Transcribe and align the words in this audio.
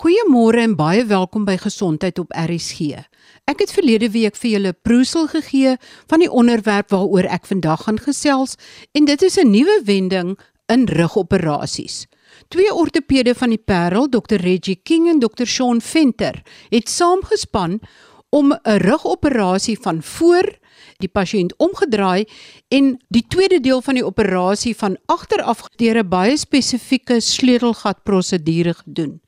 Goeiemôre 0.00 0.62
en 0.64 0.72
baie 0.78 1.02
welkom 1.04 1.42
by 1.44 1.58
Gesondheid 1.60 2.16
op 2.22 2.30
RSG. 2.32 3.02
Ek 3.44 3.58
het 3.60 3.72
verlede 3.76 4.08
week 4.14 4.38
vir 4.40 4.54
julle 4.54 4.70
proesel 4.72 5.26
gegee 5.28 5.74
van 6.08 6.24
die 6.24 6.30
onderwerp 6.42 6.94
waaroor 6.94 7.28
ek 7.28 7.44
vandag 7.50 7.82
gaan 7.84 7.98
gesels 8.00 8.56
en 8.96 9.04
dit 9.04 9.22
is 9.28 9.36
'n 9.36 9.52
nuwe 9.52 9.76
wending 9.84 10.38
in 10.72 10.88
rugoperasies. 10.88 12.06
Twee 12.48 12.72
ortopede 12.72 13.34
van 13.34 13.52
die 13.52 13.60
Parel, 13.60 14.08
Dr 14.08 14.40
Reggie 14.40 14.80
King 14.82 15.08
en 15.08 15.20
Dr 15.20 15.44
Sean 15.44 15.80
Venter, 15.80 16.42
het 16.70 16.88
saamgespan 16.88 17.80
om 18.30 18.52
'n 18.52 18.80
rugoperasie 18.80 19.78
van 19.80 20.02
voor 20.02 20.48
die 20.98 21.08
pasiënt 21.08 21.56
omgedraai 21.56 22.24
en 22.68 22.96
die 23.08 23.26
tweede 23.28 23.60
deel 23.60 23.82
van 23.82 23.94
die 23.94 24.06
operasie 24.06 24.76
van 24.76 24.96
agteraf 25.06 25.68
deur 25.76 25.98
'n 25.98 26.08
baie 26.08 26.36
spesifieke 26.36 27.20
sleutelgat 27.20 28.02
prosedure 28.02 28.74
gedoen. 28.74 29.20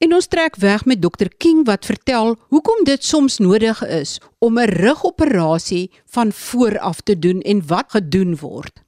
En 0.00 0.14
ons 0.16 0.26
trek 0.32 0.54
weg 0.56 0.86
met 0.88 1.02
dokter 1.02 1.28
King 1.36 1.58
wat 1.68 1.84
vertel 1.84 2.30
hoekom 2.48 2.86
dit 2.88 3.04
soms 3.04 3.34
nodig 3.38 3.82
is 3.84 4.14
om 4.38 4.56
'n 4.58 4.72
rugoperasie 4.80 5.90
van 6.06 6.32
voor 6.32 6.78
af 6.78 7.00
te 7.00 7.18
doen 7.18 7.40
en 7.40 7.66
wat 7.66 7.84
gedoen 7.88 8.36
word. 8.36 8.80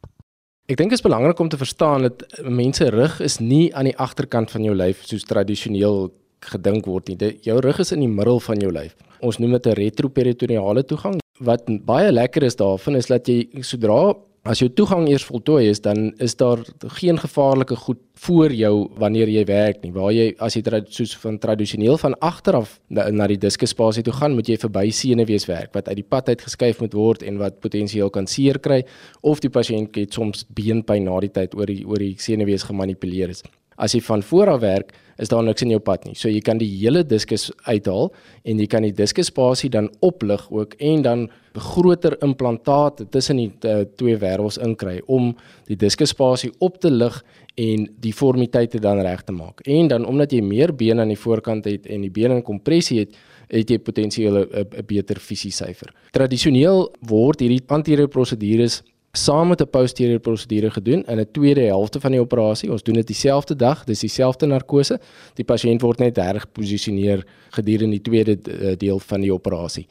Ek 0.66 0.77
dink 0.77 0.88
dit 0.88 0.98
is 0.98 1.05
belangrik 1.05 1.38
om 1.38 1.48
te 1.48 1.57
verstaan 1.57 2.02
dat 2.02 2.25
mense 2.43 2.88
rug 2.88 3.21
is 3.21 3.38
nie 3.38 3.75
aan 3.77 3.85
die 3.85 3.97
agterkant 3.97 4.51
van 4.51 4.65
jou 4.65 4.75
lyf 4.75 5.05
soos 5.05 5.25
tradisioneel 5.25 6.12
gedink 6.41 6.85
word 6.85 7.09
nie. 7.09 7.16
Dit 7.16 7.45
jou 7.45 7.60
rug 7.60 7.79
is 7.79 7.93
in 7.93 8.01
die 8.01 8.09
middel 8.09 8.41
van 8.41 8.57
jou 8.57 8.73
lyf. 8.73 8.97
Ons 9.21 9.38
noem 9.38 9.52
dit 9.52 9.66
'n 9.66 9.73
retroperitoneale 9.73 10.85
toegang. 10.85 11.21
Wat 11.38 11.85
baie 11.85 12.13
lekker 12.13 12.43
is 12.43 12.57
daarvan 12.57 12.97
is 12.97 13.07
dat 13.07 13.27
jy 13.27 13.49
sodra 13.60 14.15
As 14.42 14.59
jou 14.59 14.66
toegang 14.74 15.05
eers 15.06 15.23
voltooi 15.23 15.69
is, 15.70 15.78
dan 15.84 16.09
is 16.19 16.32
daar 16.34 16.59
geen 16.98 17.19
gevaarlike 17.19 17.77
goed 17.77 18.01
voor 18.24 18.51
jou 18.51 18.88
wanneer 18.98 19.30
jy 19.30 19.45
werk 19.46 19.84
nie. 19.84 19.92
Waar 19.95 20.10
jy 20.10 20.32
as 20.42 20.56
jy 20.59 20.62
soos 20.91 21.15
van 21.23 21.38
tradisioneel 21.38 21.95
van 21.98 22.18
agter 22.18 22.59
af 22.59 22.80
na, 22.88 23.06
na 23.10 23.28
die 23.30 23.38
diskuspasie 23.38 24.02
toe 24.02 24.12
gaan, 24.12 24.34
moet 24.34 24.48
jy 24.51 24.59
verby 24.59 24.91
senuwees 24.91 25.46
werk 25.46 25.71
wat 25.79 25.87
uit 25.87 26.01
die 26.02 26.09
pad 26.09 26.29
uit 26.29 26.43
geskuif 26.43 26.80
moet 26.82 26.93
word 26.93 27.23
en 27.23 27.38
wat 27.38 27.60
potensieel 27.60 28.10
kan 28.10 28.26
seer 28.26 28.59
kry 28.59 28.82
of 29.23 29.38
die 29.38 29.51
pasiënt 29.51 29.95
het 29.95 30.12
soms 30.12 30.43
beenpyn 30.51 31.06
na 31.06 31.21
die 31.23 31.30
tyd 31.30 31.54
oor 31.54 31.71
die 31.71 31.87
oor 31.87 32.02
die 32.02 32.16
senuwees 32.18 32.66
gemanipuleer 32.66 33.30
is. 33.30 33.46
As 33.76 33.95
jy 33.95 34.01
van 34.01 34.23
voor 34.23 34.48
af 34.48 34.60
werk, 34.60 34.92
is 35.23 35.28
daar 35.28 35.45
niks 35.45 35.62
in 35.62 35.73
jou 35.74 35.80
pad 35.80 36.06
nie. 36.06 36.15
So 36.18 36.30
jy 36.30 36.40
kan 36.45 36.59
die 36.60 36.70
hele 36.80 37.04
diskus 37.06 37.51
uithaal 37.66 38.10
en 38.48 38.60
jy 38.60 38.66
kan 38.70 38.87
die 38.87 38.95
diskusspasie 38.96 39.70
dan 39.73 39.90
oplig 40.01 40.48
ook 40.51 40.74
en 40.80 41.02
dan 41.04 41.26
groter 41.52 42.16
implantate 42.24 43.06
tussen 43.12 43.37
die 43.37 43.50
uh, 43.68 43.82
twee 44.00 44.16
wervels 44.16 44.59
inkry 44.62 45.00
om 45.06 45.34
die 45.68 45.76
diskusspasie 45.76 46.50
op 46.65 46.80
te 46.80 46.90
lig 46.90 47.18
en 47.60 47.84
die 48.00 48.15
vormiteite 48.16 48.80
dan 48.80 49.02
reg 49.04 49.24
te 49.28 49.34
maak. 49.37 49.60
En 49.68 49.90
dan 49.93 50.06
omdat 50.09 50.32
jy 50.32 50.40
meer 50.45 50.73
bene 50.74 51.04
aan 51.04 51.12
die 51.12 51.20
voorkant 51.20 51.68
het 51.68 51.87
en 51.87 52.06
die 52.06 52.12
bene 52.12 52.40
in 52.40 52.46
kompressie 52.46 53.02
het, 53.02 53.18
het 53.52 53.68
jy 53.68 53.78
potensieel 53.78 54.46
'n 54.46 54.87
beter 54.87 55.20
fisiesyfer. 55.20 55.93
Tradisioneel 56.12 56.88
word 57.00 57.40
hierdie 57.40 57.60
anterieure 57.66 58.09
prosedures 58.09 58.82
saam 59.18 59.49
met 59.49 59.60
'n 59.60 59.71
posterior 59.71 60.18
prosedure 60.18 60.71
gedoen 60.71 61.05
in 61.05 61.18
'n 61.18 61.29
tweede 61.32 61.60
helfte 61.60 62.01
van 62.01 62.10
die 62.10 62.21
operasie. 62.21 62.71
Ons 62.71 62.82
doen 62.82 62.95
dit 62.95 63.07
dieselfde 63.07 63.57
dag, 63.57 63.85
dis 63.85 64.00
dieselfde 64.00 64.47
narkose. 64.47 65.00
Die 65.34 65.44
pasiënt 65.44 65.81
word 65.81 65.99
net 65.99 66.19
reg 66.19 66.41
geposisioneer 66.41 67.27
gedurende 67.50 67.91
die 67.91 68.00
tweede 68.00 68.38
eh, 68.50 68.77
deel 68.77 68.99
van 68.99 69.21
die 69.21 69.33
operasie. 69.33 69.87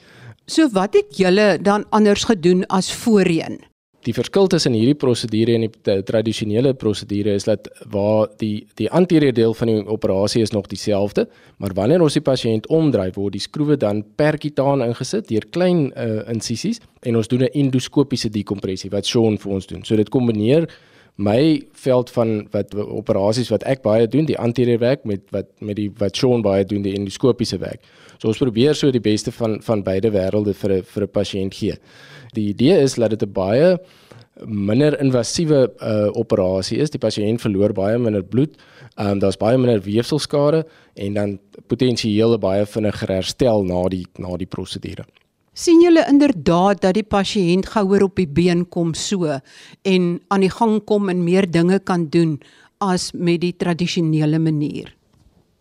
So 0.46 0.70
wat 0.70 0.94
het 0.94 1.18
julle 1.18 1.60
dan 1.62 1.86
anders 1.90 2.24
gedoen 2.24 2.66
as 2.66 2.94
voorheen? 2.94 3.71
Die 4.02 4.14
verskil 4.18 4.48
tussen 4.50 4.74
hierdie 4.74 4.98
prosedure 4.98 5.54
en 5.54 5.68
die 5.68 5.96
tradisionele 6.08 6.72
prosedure 6.74 7.36
is 7.38 7.46
dat 7.46 7.68
waar 7.94 8.32
die 8.42 8.66
die 8.80 8.88
anterieure 8.90 9.36
deel 9.38 9.54
van 9.54 9.70
die 9.70 9.84
operasie 9.86 10.42
is 10.42 10.54
nog 10.56 10.66
dieselfde, 10.72 11.28
maar 11.62 11.76
wanneer 11.78 12.02
ons 12.02 12.18
die 12.18 12.24
pasiënt 12.26 12.66
omdraai, 12.74 13.12
word 13.14 13.38
die 13.38 13.44
skroewe 13.44 13.78
dan 13.78 14.02
perkutaan 14.18 14.82
ingesit 14.88 15.30
deur 15.30 15.46
klein 15.54 15.92
uh, 15.94 16.24
insisies 16.34 16.82
en 17.06 17.20
ons 17.22 17.30
doen 17.30 17.44
'n 17.46 17.54
endoskopiese 17.54 18.30
dekompressie 18.30 18.90
wat 18.90 19.06
Sean 19.06 19.38
vir 19.38 19.52
ons 19.52 19.68
doen. 19.68 19.86
So 19.86 19.96
dit 19.96 20.10
kombineer 20.10 20.66
my 21.16 21.62
veld 21.74 22.10
van 22.10 22.48
wat 22.52 22.74
operasies 22.76 23.50
wat 23.50 23.64
ek 23.64 23.82
baie 23.82 24.08
doen, 24.08 24.26
die 24.26 24.40
anterieure 24.40 24.80
werk 24.80 25.06
met 25.06 25.22
wat 25.30 25.48
met 25.60 25.76
die 25.76 25.92
wat 25.98 26.18
Sean 26.18 26.42
baie 26.42 26.66
doen, 26.66 26.82
die 26.82 26.96
endoskopiese 26.96 27.60
werk. 27.60 27.82
So 28.18 28.28
ons 28.28 28.38
probeer 28.38 28.76
so 28.76 28.92
die 28.92 29.02
beste 29.02 29.32
van 29.32 29.62
van 29.62 29.84
beide 29.84 30.10
wêrelde 30.10 30.54
vir 30.54 30.72
'n 30.78 30.84
vir 30.84 31.04
'n 31.04 31.12
pasiënt 31.12 31.54
gee. 31.54 31.78
Die 32.36 32.48
idee 32.54 32.80
is 32.82 32.96
dat 32.96 33.10
dit 33.10 33.24
'n 33.24 33.32
baie 33.34 33.80
minder 34.46 35.00
invasiewe 35.00 35.74
uh, 35.84 36.10
operasie 36.18 36.78
is. 36.78 36.90
Die 36.90 37.00
pasiënt 37.00 37.42
verloor 37.42 37.74
baie 37.74 37.98
minder 37.98 38.24
bloed. 38.24 38.58
Ehm 38.96 39.08
um, 39.08 39.20
daar's 39.20 39.38
baie 39.38 39.58
minder 39.58 39.82
weefselskade 39.82 40.66
en 40.94 41.14
dan 41.14 41.40
potensieel 41.68 42.38
baie 42.38 42.66
vinniger 42.66 43.08
herstel 43.08 43.64
na 43.64 43.88
die 43.90 44.06
na 44.18 44.38
die 44.38 44.48
prosedure. 44.48 45.06
sien 45.54 45.82
julle 45.84 46.06
inderdaad 46.08 46.82
dat 46.82 46.96
die 46.96 47.04
pasiënt 47.04 47.68
gouer 47.74 48.04
op 48.04 48.16
die 48.16 48.28
been 48.28 48.64
kom 48.70 48.94
so 48.94 49.28
en 49.84 50.22
aan 50.28 50.40
die 50.46 50.50
gang 50.50 50.80
kom 50.86 51.10
en 51.10 51.24
meer 51.24 51.52
dinge 51.52 51.80
kan 51.80 52.08
doen 52.10 52.40
as 52.80 53.12
met 53.12 53.42
die 53.42 53.54
tradisionele 53.54 54.40
manier. 54.40 54.96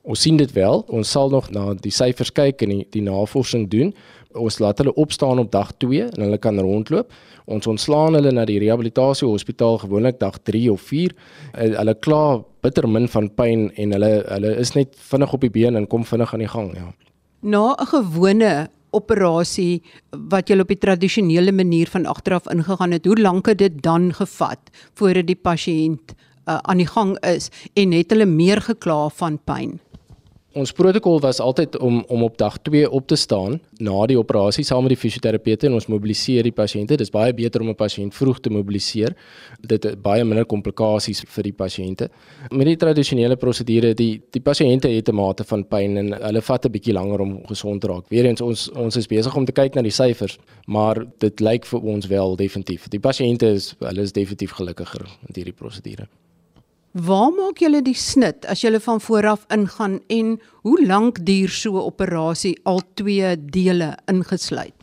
Ons 0.02 0.22
sien 0.24 0.36
dit 0.36 0.52
wel. 0.52 0.84
Ons 0.88 1.10
sal 1.10 1.28
nog 1.30 1.50
na 1.52 1.74
die 1.74 1.92
syfers 1.92 2.32
kyk 2.32 2.62
en 2.62 2.72
die, 2.72 2.86
die 2.90 3.02
navorsing 3.04 3.68
doen 3.68 3.92
ons 4.38 4.58
laat 4.62 4.78
hulle 4.78 4.94
opstaan 4.94 5.38
op 5.42 5.50
dag 5.52 5.72
2 5.82 6.02
en 6.02 6.22
hulle 6.22 6.38
kan 6.38 6.58
rondloop. 6.58 7.12
Ons 7.50 7.66
ontslaan 7.66 8.14
hulle 8.14 8.32
na 8.34 8.44
die 8.46 8.58
rehabilitasie 8.62 9.28
hospitaal 9.28 9.80
gewoonlik 9.82 10.20
dag 10.20 10.38
3 10.46 10.70
of 10.72 10.80
4. 10.80 11.14
Eh, 11.52 11.72
hulle 11.76 11.94
kla 11.94 12.42
bitter 12.62 12.88
min 12.88 13.08
van 13.08 13.30
pyn 13.34 13.70
en 13.74 13.96
hulle 13.96 14.12
hulle 14.28 14.56
is 14.60 14.74
net 14.76 14.94
vinnig 15.10 15.32
op 15.32 15.40
die 15.40 15.50
been 15.50 15.76
en 15.76 15.86
kom 15.86 16.04
vinnig 16.04 16.34
aan 16.34 16.44
die 16.44 16.52
gang, 16.52 16.74
ja. 16.76 16.92
Na 17.42 17.74
'n 17.74 17.86
gewone 17.86 18.68
operasie 18.92 19.82
wat 20.10 20.50
jy 20.50 20.58
op 20.60 20.68
die 20.68 20.78
tradisionele 20.78 21.52
manier 21.52 21.88
van 21.88 22.06
agteraf 22.06 22.48
ingegaan 22.50 22.92
het, 22.92 23.06
hoe 23.06 23.18
lank 23.18 23.46
het 23.46 23.58
dit 23.58 23.82
dan 23.82 24.12
gevat 24.12 24.58
voordat 24.94 25.26
die 25.26 25.38
pasiënt 25.38 26.14
uh, 26.48 26.58
aan 26.62 26.82
die 26.82 26.86
gang 26.86 27.18
is 27.26 27.50
en 27.74 27.92
het 27.92 28.10
hulle 28.10 28.26
meer 28.26 28.60
gekla 28.60 29.08
van 29.08 29.38
pyn? 29.44 29.78
Ons 30.50 30.72
protokol 30.74 31.20
was 31.22 31.38
altyd 31.38 31.76
om 31.78 32.00
om 32.10 32.22
op 32.26 32.38
dag 32.38 32.56
2 32.58 32.90
op 32.90 33.06
te 33.06 33.14
staan 33.16 33.60
na 33.78 34.06
die 34.10 34.16
operasie 34.18 34.64
saam 34.64 34.82
met 34.82 34.90
die 34.96 34.98
fisioterapeute 34.98 35.68
en 35.68 35.76
ons 35.78 35.86
mobiliseer 35.86 36.42
die 36.42 36.52
pasiënte. 36.52 36.96
Dit 36.96 37.04
is 37.06 37.12
baie 37.14 37.34
beter 37.34 37.60
om 37.60 37.68
'n 37.68 37.74
pasiënt 37.74 38.14
vroeg 38.14 38.40
te 38.40 38.50
mobiliseer. 38.50 39.14
Dit 39.60 39.82
het 39.82 40.02
baie 40.02 40.24
minder 40.24 40.44
komplikasies 40.44 41.22
vir 41.26 41.42
die 41.42 41.52
pasiënte. 41.52 42.08
Met 42.50 42.66
die 42.66 42.76
tradisionele 42.76 43.36
prosedure, 43.36 43.94
die 43.94 44.22
die 44.30 44.42
pasiënte 44.42 44.88
het 44.88 45.08
'n 45.08 45.14
mate 45.14 45.44
van 45.44 45.64
pyn 45.64 45.96
en 45.96 46.12
hulle 46.12 46.42
vat 46.42 46.66
'n 46.66 46.70
bietjie 46.70 46.94
langer 46.94 47.20
om 47.20 47.46
gesond 47.46 47.80
te 47.80 47.86
raak. 47.86 48.08
Weerens 48.08 48.40
ons 48.40 48.70
ons 48.70 48.96
is 48.96 49.06
besig 49.06 49.36
om 49.36 49.44
te 49.44 49.52
kyk 49.52 49.74
na 49.74 49.82
die 49.82 49.90
syfers, 49.90 50.38
maar 50.66 51.06
dit 51.18 51.40
lyk 51.40 51.64
vir 51.64 51.80
ons 51.80 52.06
wel 52.06 52.36
definitief. 52.36 52.88
Die 52.88 53.00
pasiënte 53.00 53.46
is 53.46 53.76
hulle 53.78 54.02
is 54.02 54.12
definitief 54.12 54.50
gelukkiger 54.50 55.06
met 55.26 55.36
hierdie 55.36 55.54
prosedure. 55.54 56.08
Waar 56.90 57.30
maak 57.30 57.60
julle 57.62 57.84
die 57.86 57.94
snit 57.94 58.42
as 58.50 58.64
julle 58.64 58.80
van 58.82 58.98
vooraf 58.98 59.44
ingaan 59.54 60.00
en 60.10 60.32
hoe 60.66 60.86
lank 60.86 61.20
duur 61.26 61.48
so 61.48 61.78
'n 61.78 61.86
operasie 61.86 62.58
al 62.64 62.82
twee 62.94 63.36
dele 63.36 63.96
ingesluit? 64.06 64.74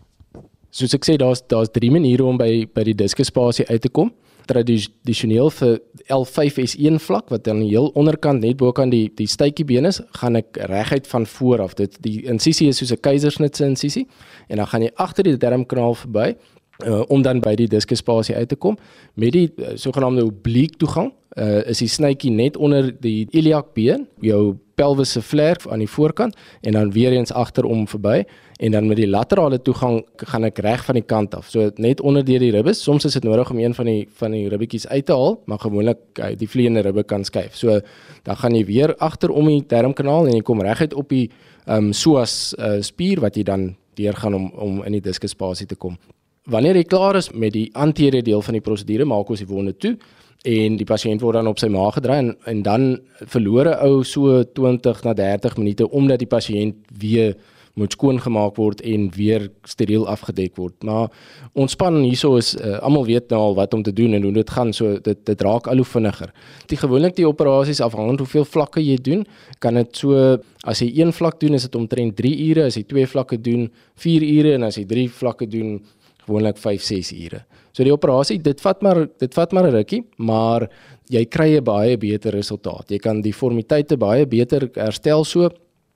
Soos 0.70 0.94
ek 0.94 1.04
sê 1.04 1.18
daar's 1.18 1.42
daar's 1.48 1.70
drie 1.72 1.92
maniere 1.92 2.24
om 2.24 2.38
by 2.38 2.66
by 2.74 2.84
die 2.84 2.96
diskuspasie 2.96 3.68
uit 3.68 3.82
te 3.82 3.90
kom. 3.90 4.14
Tradisioneel 4.46 5.50
vir 5.50 5.82
L5S1 6.08 7.00
vlak 7.00 7.30
wat 7.30 7.48
aan 7.48 7.60
die 7.60 7.70
heel 7.70 7.92
onderkant 7.94 8.40
net 8.40 8.58
bo 8.58 8.72
kan 8.72 8.90
die 8.90 9.12
die 9.16 9.28
stytjiebeen 9.28 9.86
is, 9.86 10.00
gaan 10.12 10.36
ek 10.36 10.58
reguit 10.58 11.08
van 11.08 11.26
voor 11.26 11.62
af. 11.62 11.74
Dit 11.74 11.98
die 12.02 12.24
insisie 12.26 12.70
is 12.70 12.78
soos 12.78 12.92
'n 12.92 13.02
keisersnitse 13.02 13.66
insisie 13.66 14.08
en 14.48 14.58
dan 14.58 14.68
gaan 14.68 14.82
jy 14.82 14.92
agter 14.96 15.24
die 15.24 15.38
darmkanaal 15.38 15.96
verby 15.96 16.38
uh, 16.86 17.02
om 17.08 17.22
dan 17.22 17.40
by 17.40 17.56
die 17.56 17.68
diskuspasie 17.68 18.36
uit 18.36 18.50
te 18.50 18.56
kom 18.56 18.78
met 19.14 19.34
die 19.34 19.48
uh, 19.58 19.76
sogenaamde 19.76 20.26
obliek 20.26 20.78
toegang 20.78 21.12
uh, 21.38 21.64
is 21.70 21.82
die 21.84 21.92
snytjie 21.92 22.32
net 22.34 22.58
onder 22.58 22.90
die 23.02 23.28
iliakbeen, 23.36 24.08
jou 24.26 24.58
pelvisse 24.78 25.24
vlerk 25.26 25.64
aan 25.74 25.82
die 25.82 25.90
voorkant 25.90 26.36
en 26.62 26.76
dan 26.78 26.92
weer 26.94 27.16
eens 27.16 27.34
agterom 27.34 27.88
verby 27.90 28.20
en 28.62 28.74
dan 28.74 28.88
met 28.90 29.00
die 29.00 29.08
laterale 29.10 29.58
toegang 29.62 30.04
gaan 30.30 30.46
ek 30.46 30.62
reg 30.66 30.84
van 30.86 31.00
die 31.00 31.06
kant 31.06 31.34
af. 31.38 31.50
So 31.50 31.72
net 31.82 32.02
onder 32.02 32.26
deur 32.26 32.42
die 32.42 32.52
ribbes. 32.54 32.82
Soms 32.86 33.06
is 33.10 33.18
dit 33.18 33.26
nodig 33.26 33.50
om 33.54 33.62
een 33.62 33.74
van 33.78 33.90
die 33.90 34.04
van 34.20 34.34
die 34.38 34.46
ribbetjies 34.50 34.88
uit 34.88 35.06
te 35.06 35.18
haal, 35.18 35.40
maar 35.46 35.62
gewoonlik 35.62 36.22
uh, 36.22 36.32
die 36.38 36.50
vleiende 36.50 36.86
ribbe 36.86 37.06
kan 37.10 37.26
skuif. 37.26 37.58
So 37.58 37.80
dan 38.26 38.38
gaan 38.38 38.58
jy 38.58 38.66
weer 38.70 38.96
agterom 38.98 39.50
die 39.50 39.64
darmkanaal 39.66 40.30
en 40.30 40.38
jy 40.38 40.46
kom 40.46 40.62
reguit 40.62 40.94
op 40.94 41.10
die 41.10 41.26
um, 41.66 41.90
psoas 41.94 42.54
uh, 42.58 42.78
spier 42.86 43.22
wat 43.26 43.38
jy 43.38 43.46
dan 43.50 43.72
deur 43.98 44.14
gaan 44.14 44.38
om 44.38 44.52
om 44.54 44.84
in 44.86 45.00
die 45.00 45.06
diskusspasie 45.10 45.70
te 45.70 45.78
kom. 45.78 45.98
Wanneer 46.48 46.78
jy 46.80 46.86
klaar 46.88 47.18
is 47.20 47.28
met 47.36 47.52
die 47.52 47.68
anterieure 47.76 48.24
deel 48.24 48.42
van 48.42 48.56
die 48.56 48.64
prosedure, 48.64 49.04
maak 49.04 49.28
ons 49.28 49.42
die 49.44 49.50
wonde 49.50 49.74
toe 49.76 49.98
en 50.48 50.78
die 50.80 50.88
pasiënt 50.88 51.20
word 51.20 51.36
dan 51.42 51.50
op 51.50 51.60
sy 51.60 51.68
maag 51.74 51.98
gedraai 51.98 52.18
en, 52.22 52.30
en 52.48 52.62
dan 52.64 52.84
verloor 53.34 53.68
'n 53.68 53.80
ou 53.84 54.04
so 54.04 54.44
20 54.44 55.04
na 55.04 55.14
30 55.14 55.58
minute 55.58 55.90
omdat 55.92 56.20
die 56.20 56.30
pasiënt 56.30 56.76
weer 57.00 57.36
moet 57.78 57.94
skoongemaak 57.94 58.56
word 58.58 58.82
en 58.82 59.10
weer 59.14 59.50
steriel 59.64 60.08
afgedek 60.10 60.56
word. 60.58 60.74
Maar 60.84 61.12
ons 61.54 61.72
span 61.72 62.00
hierso 62.02 62.38
is 62.42 62.56
uh, 62.56 62.80
almal 62.82 63.06
weet 63.06 63.30
nou 63.30 63.42
al 63.42 63.58
wat 63.60 63.74
om 63.74 63.84
te 63.86 63.94
doen 63.94 64.14
en 64.18 64.24
hoe 64.24 64.34
dit 64.34 64.50
gaan. 64.50 64.74
So 64.74 64.98
dit 65.04 65.20
dit 65.26 65.42
raak 65.46 65.68
al 65.68 65.84
hoe 65.84 65.86
vinniger. 65.86 66.34
Die 66.72 66.78
gewoonlik 66.78 67.16
die 67.16 67.28
operasies 67.28 67.82
afhangend 67.86 68.24
hoeveel 68.24 68.46
vlakke 68.46 68.82
jy 68.82 68.98
doen, 68.98 69.26
kan 69.60 69.78
dit 69.78 70.02
so 70.02 70.38
as 70.66 70.82
jy 70.82 70.90
een 70.98 71.14
vlak 71.14 71.40
doen 71.40 71.54
is 71.54 71.68
dit 71.68 71.76
omtrent 71.76 72.18
3 72.18 72.34
ure, 72.50 72.66
as 72.66 72.80
jy 72.80 72.84
twee 72.90 73.08
vlakke 73.08 73.38
doen 73.42 73.70
4 73.96 74.26
ure 74.26 74.58
en 74.58 74.68
as 74.68 74.82
jy 74.82 74.86
drie 74.90 75.08
vlakke 75.10 75.48
doen 75.48 75.78
gewoonlik 76.28 76.60
5 76.62 76.84
6 76.84 77.12
ure. 77.18 77.44
So 77.72 77.86
die 77.86 77.94
operasie, 77.94 78.40
dit 78.44 78.62
vat 78.62 78.82
maar 78.86 79.06
dit 79.08 79.34
vat 79.34 79.54
maar 79.54 79.68
'n 79.68 79.76
rukkie, 79.76 80.04
maar 80.18 80.68
jy 81.10 81.26
kry 81.26 81.58
'n 81.58 81.64
baie 81.64 81.98
beter 81.98 82.32
resultaat. 82.34 82.90
Jy 82.90 82.98
kan 83.00 83.22
die 83.22 83.34
formiteite 83.34 83.98
baie 83.98 84.26
beter 84.26 84.70
herstel 84.76 85.24
so. 85.24 85.50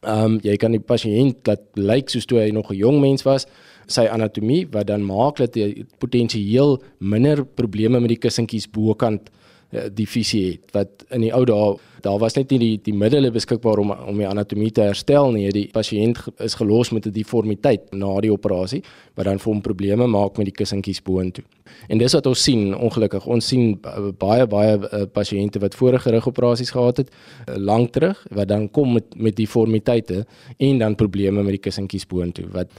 Ehm 0.04 0.24
um, 0.25 0.39
jy 0.42 0.57
kan 0.57 0.72
die 0.72 0.80
pasiënt 0.80 1.48
laat 1.48 1.62
lyk 1.75 2.10
soos 2.10 2.25
toe 2.25 2.39
hy 2.39 2.51
nog 2.51 2.72
'n 2.72 2.75
jong 2.75 3.01
mens 3.01 3.24
was, 3.24 3.45
sy 3.88 4.07
anatomie 4.07 4.68
wat 4.72 4.88
dan 4.88 5.06
maak 5.06 5.38
dat 5.38 5.56
jy 5.56 5.86
potensieel 6.00 6.81
minder 7.00 7.45
probleme 7.45 8.00
met 8.00 8.10
die 8.10 8.18
kussentjies 8.18 8.68
bokant 8.68 9.30
Eh, 9.72 9.88
die 9.88 10.07
visie 10.07 10.44
het 10.50 10.74
wat 10.75 11.06
in 11.16 11.24
die 11.24 11.31
ou 11.31 11.45
dae 11.48 11.75
daar 12.03 12.19
was 12.19 12.36
net 12.36 12.51
nie 12.51 12.59
die 12.59 12.80
die 12.83 12.94
middele 12.94 13.31
beskikbaar 13.31 13.80
om 13.80 13.92
om 13.92 14.18
die 14.18 14.27
anatomie 14.27 14.71
te 14.71 14.81
herstel 14.81 15.31
nie. 15.31 15.50
Die 15.51 15.68
pasiënt 15.74 16.19
is 16.44 16.56
gelos 16.59 16.92
met 16.92 17.06
'n 17.06 17.12
deformiteit 17.12 17.94
na 17.94 18.19
die 18.19 18.31
operasie 18.31 18.83
wat 19.15 19.25
dan 19.25 19.39
vir 19.39 19.53
hom 19.53 19.62
probleme 19.62 20.07
maak 20.07 20.38
met 20.38 20.45
die 20.45 20.56
kussentjies 20.56 21.01
boontoe. 21.01 21.44
En 21.88 21.98
dis 21.98 22.13
wat 22.13 22.25
ons 22.25 22.44
sien 22.44 22.75
ongelukkig. 22.75 23.25
Ons 23.25 23.48
sien 23.48 23.80
baie 24.18 24.48
baie 24.48 24.77
uh, 24.77 25.06
pasiënte 25.13 25.59
wat 25.59 25.75
vorige 25.75 26.12
rugoperasies 26.12 26.71
gehad 26.71 26.98
het 26.98 27.09
uh, 27.09 27.56
lank 27.56 27.92
terug 27.92 28.25
wat 28.31 28.47
dan 28.47 28.69
kom 28.69 28.94
met 28.94 29.15
met 29.15 29.36
deformiteite 29.36 30.25
en 30.57 30.77
dan 30.77 30.95
probleme 30.95 31.44
met 31.44 31.51
die 31.51 31.63
kussentjies 31.69 32.07
boontoe. 32.07 32.47
Wat 32.51 32.69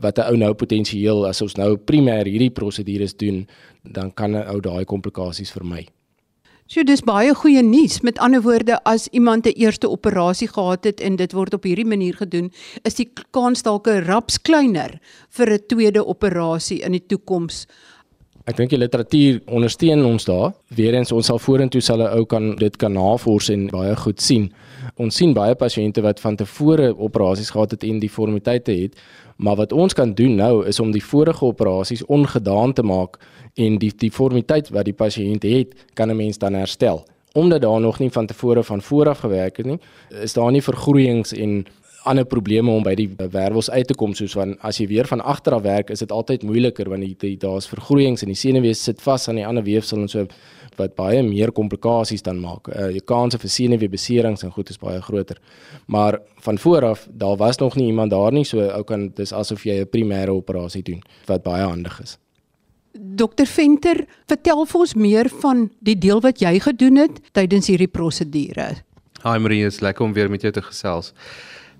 wat 0.00 0.18
'n 0.18 0.30
ou 0.30 0.36
nou 0.36 0.54
potensieel 0.54 1.26
as 1.26 1.42
ons 1.42 1.56
nou 1.56 1.76
primêr 1.76 2.26
hierdie 2.26 2.50
prosedures 2.50 3.16
doen 3.16 3.46
dan 3.82 4.14
kan 4.14 4.30
'n 4.30 4.48
ou 4.48 4.60
daai 4.60 4.84
komplikasies 4.84 5.50
vermy 5.50 5.86
So 6.64 6.80
dis 6.80 7.02
baie 7.04 7.34
goeie 7.36 7.60
nuus. 7.60 7.98
Met 8.00 8.16
ander 8.24 8.40
woorde, 8.40 8.78
as 8.88 9.08
iemand 9.12 9.46
'n 9.46 9.52
eerste 9.52 9.88
operasie 9.88 10.48
gehad 10.48 10.84
het 10.84 11.00
en 11.00 11.16
dit 11.16 11.32
word 11.32 11.54
op 11.54 11.62
hierdie 11.62 11.84
manier 11.84 12.16
gedoen, 12.16 12.52
is 12.82 12.94
die 12.94 13.12
kans 13.30 13.62
dalk 13.62 13.86
'n 13.86 14.04
raps 14.04 14.40
kleiner 14.40 14.98
vir 15.28 15.52
'n 15.52 15.66
tweede 15.68 16.06
operasie 16.06 16.80
in 16.80 16.92
die 16.92 17.06
toekoms. 17.06 17.66
Ek 18.44 18.58
dink 18.58 18.74
die 18.74 18.76
literatuur 18.76 19.38
ondersteun 19.56 20.02
ons 20.04 20.26
daar. 20.28 20.50
Weerens 20.76 21.12
ons 21.16 21.30
sal 21.30 21.38
vorentoe 21.40 21.80
sal 21.80 22.02
'n 22.04 22.12
ou 22.12 22.26
kan 22.28 22.56
dit 22.56 22.76
kan 22.76 22.92
navors 22.92 23.48
en 23.48 23.68
baie 23.72 23.96
goed 23.96 24.20
sien. 24.20 24.52
Ons 24.96 25.16
sien 25.16 25.32
baie 25.32 25.54
pasiënte 25.54 26.02
wat 26.02 26.20
van 26.20 26.36
tevore 26.36 26.92
operasies 26.98 27.50
gehad 27.50 27.70
het 27.70 27.84
en 27.84 27.98
deformiteite 27.98 28.72
het, 28.72 28.92
maar 29.36 29.56
wat 29.56 29.72
ons 29.72 29.94
kan 29.94 30.12
doen 30.14 30.36
nou 30.36 30.66
is 30.66 30.80
om 30.80 30.92
die 30.92 31.04
vorige 31.04 31.44
operasies 31.44 32.04
ongedaan 32.04 32.72
te 32.72 32.82
maak 32.82 33.18
en 33.56 33.78
die 33.78 33.92
deformiteit 33.96 34.68
wat 34.68 34.84
die 34.84 34.92
pasiënt 34.92 35.42
het, 35.42 35.74
kan 35.94 36.10
'n 36.10 36.16
mens 36.16 36.38
dan 36.38 36.54
herstel. 36.54 37.06
Omdat 37.32 37.62
daar 37.62 37.80
nog 37.80 37.98
nie 37.98 38.10
van 38.10 38.26
tevore 38.26 38.62
van 38.62 38.82
vooraf 38.82 39.18
gewerk 39.18 39.56
het 39.56 39.66
nie, 39.66 39.78
is 40.22 40.32
daar 40.32 40.52
nie 40.52 40.62
vergroeiings 40.62 41.32
en 41.32 41.66
ander 42.04 42.24
probleme 42.28 42.70
om 42.70 42.82
by 42.84 42.94
die 42.98 43.08
wervels 43.16 43.70
uit 43.70 43.86
te 43.88 43.94
kom 43.94 44.14
soos 44.14 44.34
van 44.36 44.54
as 44.60 44.78
jy 44.80 44.86
weer 44.90 45.08
van 45.08 45.20
agter 45.20 45.56
af 45.56 45.62
werk, 45.64 45.90
is 45.90 46.04
dit 46.04 46.12
altyd 46.12 46.42
moeiliker 46.42 46.88
want 46.92 47.04
die 47.20 47.36
daar's 47.40 47.68
vergroeiings 47.70 48.22
en 48.22 48.32
die 48.32 48.38
senuwee 48.38 48.74
sit 48.74 49.00
vas 49.04 49.28
aan 49.28 49.40
die 49.40 49.46
ander 49.46 49.64
weefsel 49.64 50.02
en 50.04 50.08
so 50.08 50.26
wat 50.78 50.96
baie 50.98 51.22
meer 51.22 51.52
komplikasies 51.54 52.24
dan 52.26 52.40
maak. 52.42 52.68
Uh, 52.68 52.88
jou 52.94 53.04
kanse 53.06 53.38
vir 53.38 53.50
senuweebeserings 53.50 54.42
en 54.44 54.52
goed 54.54 54.70
is 54.70 54.80
baie 54.80 55.00
groter. 55.02 55.38
Maar 55.86 56.18
van 56.46 56.58
vooraf, 56.58 57.06
daar 57.10 57.36
was 57.36 57.58
nog 57.62 57.76
nie 57.78 57.86
iemand 57.92 58.10
daar 58.10 58.32
nie, 58.32 58.44
so 58.44 58.60
ou 58.60 58.82
kan 58.84 59.08
dis 59.14 59.32
asof 59.32 59.64
jy 59.64 59.80
'n 59.80 59.88
primêre 59.88 60.34
operasie 60.34 60.82
doen 60.82 61.02
wat 61.26 61.42
baie 61.42 61.62
handig 61.62 62.00
is. 62.02 62.18
Dokter 62.92 63.46
Venter, 63.46 64.06
vertel 64.26 64.66
vir 64.66 64.80
ons 64.80 64.94
meer 64.94 65.28
van 65.28 65.70
die 65.80 65.98
deel 65.98 66.20
wat 66.20 66.38
jy 66.38 66.60
gedoen 66.60 66.96
het 66.96 67.20
tydens 67.32 67.66
hierdie 67.66 67.90
prosedure. 67.90 68.84
Hi 69.24 69.38
Marie, 69.38 69.64
is 69.64 69.80
lekker 69.80 70.04
om 70.04 70.12
weer 70.12 70.30
met 70.30 70.42
jou 70.42 70.52
te 70.52 70.62
gesels. 70.62 71.12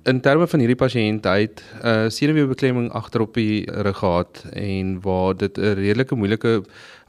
In 0.04 0.18
terme 0.20 0.44
van 0.44 0.60
hierdie 0.60 0.76
pasiënt, 0.76 1.24
hy 1.24 1.46
het 1.46 1.62
'n 1.64 1.86
uh, 1.88 2.08
senuweebeklemming 2.12 2.90
agter 2.92 3.22
op 3.24 3.38
die 3.40 3.64
rug 3.64 3.96
gehad 3.96 4.44
en 4.52 5.00
waar 5.00 5.36
dit 5.36 5.56
'n 5.58 5.72
redelike 5.80 6.14
moeilike 6.14 6.64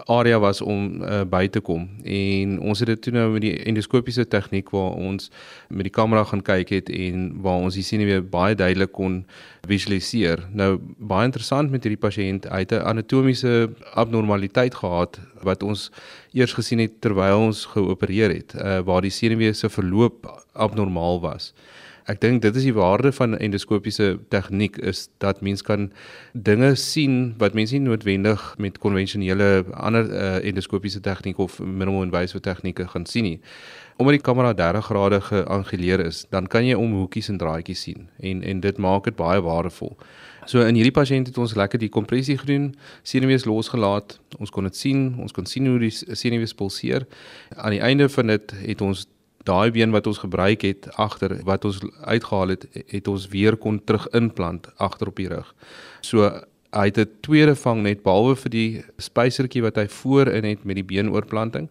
area 0.06 0.40
was 0.40 0.62
om 0.62 1.04
uh, 1.04 1.24
by 1.28 1.48
te 1.48 1.60
kom. 1.60 1.90
En 2.04 2.60
ons 2.60 2.80
het 2.80 2.88
dit 2.88 3.02
toe 3.02 3.14
nou 3.14 3.32
met 3.32 3.42
die 3.42 3.64
endoskopiese 3.64 4.28
tegniek 4.28 4.70
waar 4.70 4.96
ons 4.96 5.32
met 5.68 5.84
die 5.84 5.92
kamera 5.92 6.24
gaan 6.24 6.42
kyk 6.42 6.70
het 6.70 6.90
en 6.90 7.42
waar 7.42 7.60
ons 7.68 7.74
die 7.74 7.84
senuwee 7.84 8.22
baie 8.22 8.56
duidelik 8.56 8.92
kon 8.92 9.26
visualiseer. 9.68 10.48
Nou 10.52 10.80
baie 10.98 11.26
interessant 11.26 11.72
met 11.72 11.84
hierdie 11.84 12.08
pasiënt, 12.08 12.48
hy 12.48 12.60
het 12.60 12.72
'n 12.72 12.88
anatomiese 12.88 13.70
abnormaliteit 13.94 14.76
gehad 14.76 15.20
wat 15.44 15.64
ons 15.64 15.92
eers 16.32 16.54
gesien 16.54 16.80
het 16.80 17.02
terwyl 17.02 17.40
ons 17.40 17.66
geopereer 17.66 18.32
het, 18.32 18.56
uh, 18.56 18.80
waar 18.80 19.02
die 19.02 19.12
senuwee 19.12 19.54
se 19.54 19.70
verloop 19.70 20.44
abnormaal 20.54 21.20
was. 21.22 21.54
Ek 22.06 22.20
dink 22.22 22.44
dit 22.44 22.54
is 22.54 22.68
die 22.68 22.74
waarde 22.76 23.10
van 23.18 23.34
endoskopiese 23.38 24.20
tegniek 24.30 24.76
is 24.78 25.08
dat 25.24 25.40
mens 25.42 25.64
kan 25.66 25.88
dinge 26.34 26.76
sien 26.78 27.34
wat 27.42 27.56
mense 27.58 27.74
nie 27.74 27.88
noodwendig 27.88 28.44
met 28.62 28.78
konvensionele 28.78 29.66
ander 29.74 30.12
uh, 30.12 30.36
endoskopiese 30.46 31.02
tegniek 31.02 31.42
of 31.42 31.58
minimal 31.60 32.06
invasive 32.06 32.44
tegnieke 32.46 32.86
gaan 32.92 33.08
sien 33.10 33.26
nie. 33.26 33.40
Omdat 33.98 34.20
die 34.20 34.22
kamera 34.22 34.54
30 34.54 34.86
grade 34.86 35.22
geanguleer 35.22 36.06
is, 36.06 36.26
dan 36.30 36.46
kan 36.48 36.68
jy 36.68 36.78
om 36.78 36.94
hoekies 36.94 37.32
en 37.34 37.42
draadjies 37.42 37.82
sien 37.88 38.06
en 38.22 38.44
en 38.44 38.62
dit 38.62 38.78
maak 38.78 39.10
dit 39.10 39.18
baie 39.18 39.42
waardevol. 39.42 39.96
So 40.46 40.62
in 40.62 40.78
hierdie 40.78 40.94
pasiënt 40.94 41.32
het 41.32 41.42
ons 41.42 41.56
lekker 41.58 41.82
die 41.82 41.90
kompressie 41.90 42.38
gedoen, 42.38 42.76
senuwees 43.02 43.48
losgelaat. 43.50 44.20
Ons 44.38 44.54
kon 44.54 44.70
dit 44.70 44.78
sien, 44.78 45.08
ons 45.18 45.34
kon 45.34 45.50
sien 45.50 45.66
hoe 45.66 45.80
die 45.82 45.90
senuwees 45.90 46.54
pulseer. 46.54 47.08
Aan 47.58 47.74
die 47.74 47.82
einde 47.82 48.12
van 48.14 48.30
dit 48.30 48.54
het 48.62 48.86
ons 48.86 49.08
daai 49.46 49.72
been 49.72 49.94
wat 49.94 50.08
ons 50.08 50.22
gebruik 50.24 50.66
het 50.66 50.90
agter 51.02 51.38
wat 51.48 51.66
ons 51.66 51.82
uitgehaal 52.02 52.56
het 52.56 52.66
het 52.74 53.08
ons 53.08 53.28
weer 53.34 53.58
kon 53.58 53.80
terug 53.84 54.08
inplant 54.18 54.68
agter 54.78 55.12
op 55.12 55.22
die 55.22 55.30
rug. 55.32 55.54
So 56.02 56.30
hy 56.76 56.86
het 56.92 56.98
'n 57.00 57.12
tweede 57.22 57.56
vang 57.56 57.84
net 57.84 58.04
behalwe 58.04 58.36
vir 58.36 58.50
die 58.50 58.84
spysertjie 58.98 59.62
wat 59.62 59.76
hy 59.76 59.88
voorin 59.88 60.44
het 60.44 60.66
met 60.66 60.76
die 60.76 60.84
beenoorplanting 60.84 61.70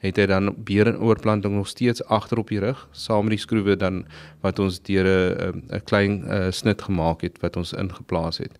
het 0.00 0.16
hy 0.16 0.26
dan 0.26 0.54
beenoorplanting 0.64 1.54
nog 1.54 1.68
steeds 1.68 2.04
agter 2.04 2.38
op 2.38 2.48
die 2.48 2.60
rug 2.60 2.88
saam 2.92 3.24
met 3.24 3.36
die 3.36 3.44
skroewe 3.44 3.76
dan 3.76 4.04
wat 4.40 4.58
ons 4.58 4.80
deur 4.82 5.06
'n 5.06 5.62
'n 5.70 5.84
klein 5.84 6.24
uh, 6.24 6.50
snit 6.50 6.82
gemaak 6.82 7.20
het 7.20 7.40
wat 7.40 7.56
ons 7.56 7.72
ingeplaas 7.72 8.38
het. 8.38 8.58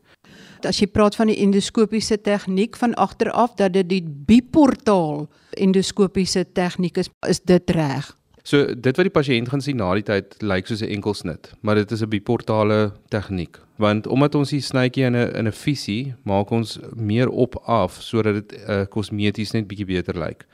As 0.65 0.81
jy 0.81 0.87
praat 0.87 1.15
van 1.15 1.27
die 1.27 1.37
endoskopiese 1.37 2.21
tegniek 2.21 2.77
van 2.77 2.95
agter 2.95 3.31
af 3.31 3.55
dat 3.55 3.73
dit 3.73 3.89
die 3.89 4.03
biportaal 4.03 5.29
endoskopiese 5.51 6.47
tegniek 6.53 6.97
is, 6.97 7.09
is 7.29 7.41
dit 7.41 7.71
reg? 7.71 8.17
So 8.47 8.63
dit 8.63 8.95
wat 8.95 9.09
die 9.09 9.11
pasiënt 9.11 9.49
gaan 9.51 9.63
sien 9.65 9.81
na 9.81 9.89
die 9.99 10.05
tyd 10.07 10.37
lyk 10.39 10.69
soos 10.71 10.83
'n 10.83 10.93
enkelsnit, 10.95 11.51
maar 11.63 11.75
dit 11.75 11.91
is 11.91 12.03
'n 12.03 12.09
biportale 12.09 12.93
tegniek. 13.11 13.59
Want 13.77 14.07
omdat 14.07 14.35
ons 14.35 14.51
die 14.51 14.61
snytjie 14.61 15.05
in 15.05 15.17
'n 15.17 15.35
in 15.35 15.47
'n 15.49 15.53
visie 15.53 16.15
maak 16.23 16.51
ons 16.51 16.79
meer 16.95 17.29
op 17.29 17.57
af 17.67 17.99
sodat 18.01 18.35
dit 18.35 18.69
uh, 18.69 18.85
kosmeties 18.85 19.53
net 19.53 19.67
bietjie 19.67 19.87
beter 19.87 20.15
lyk. 20.15 20.47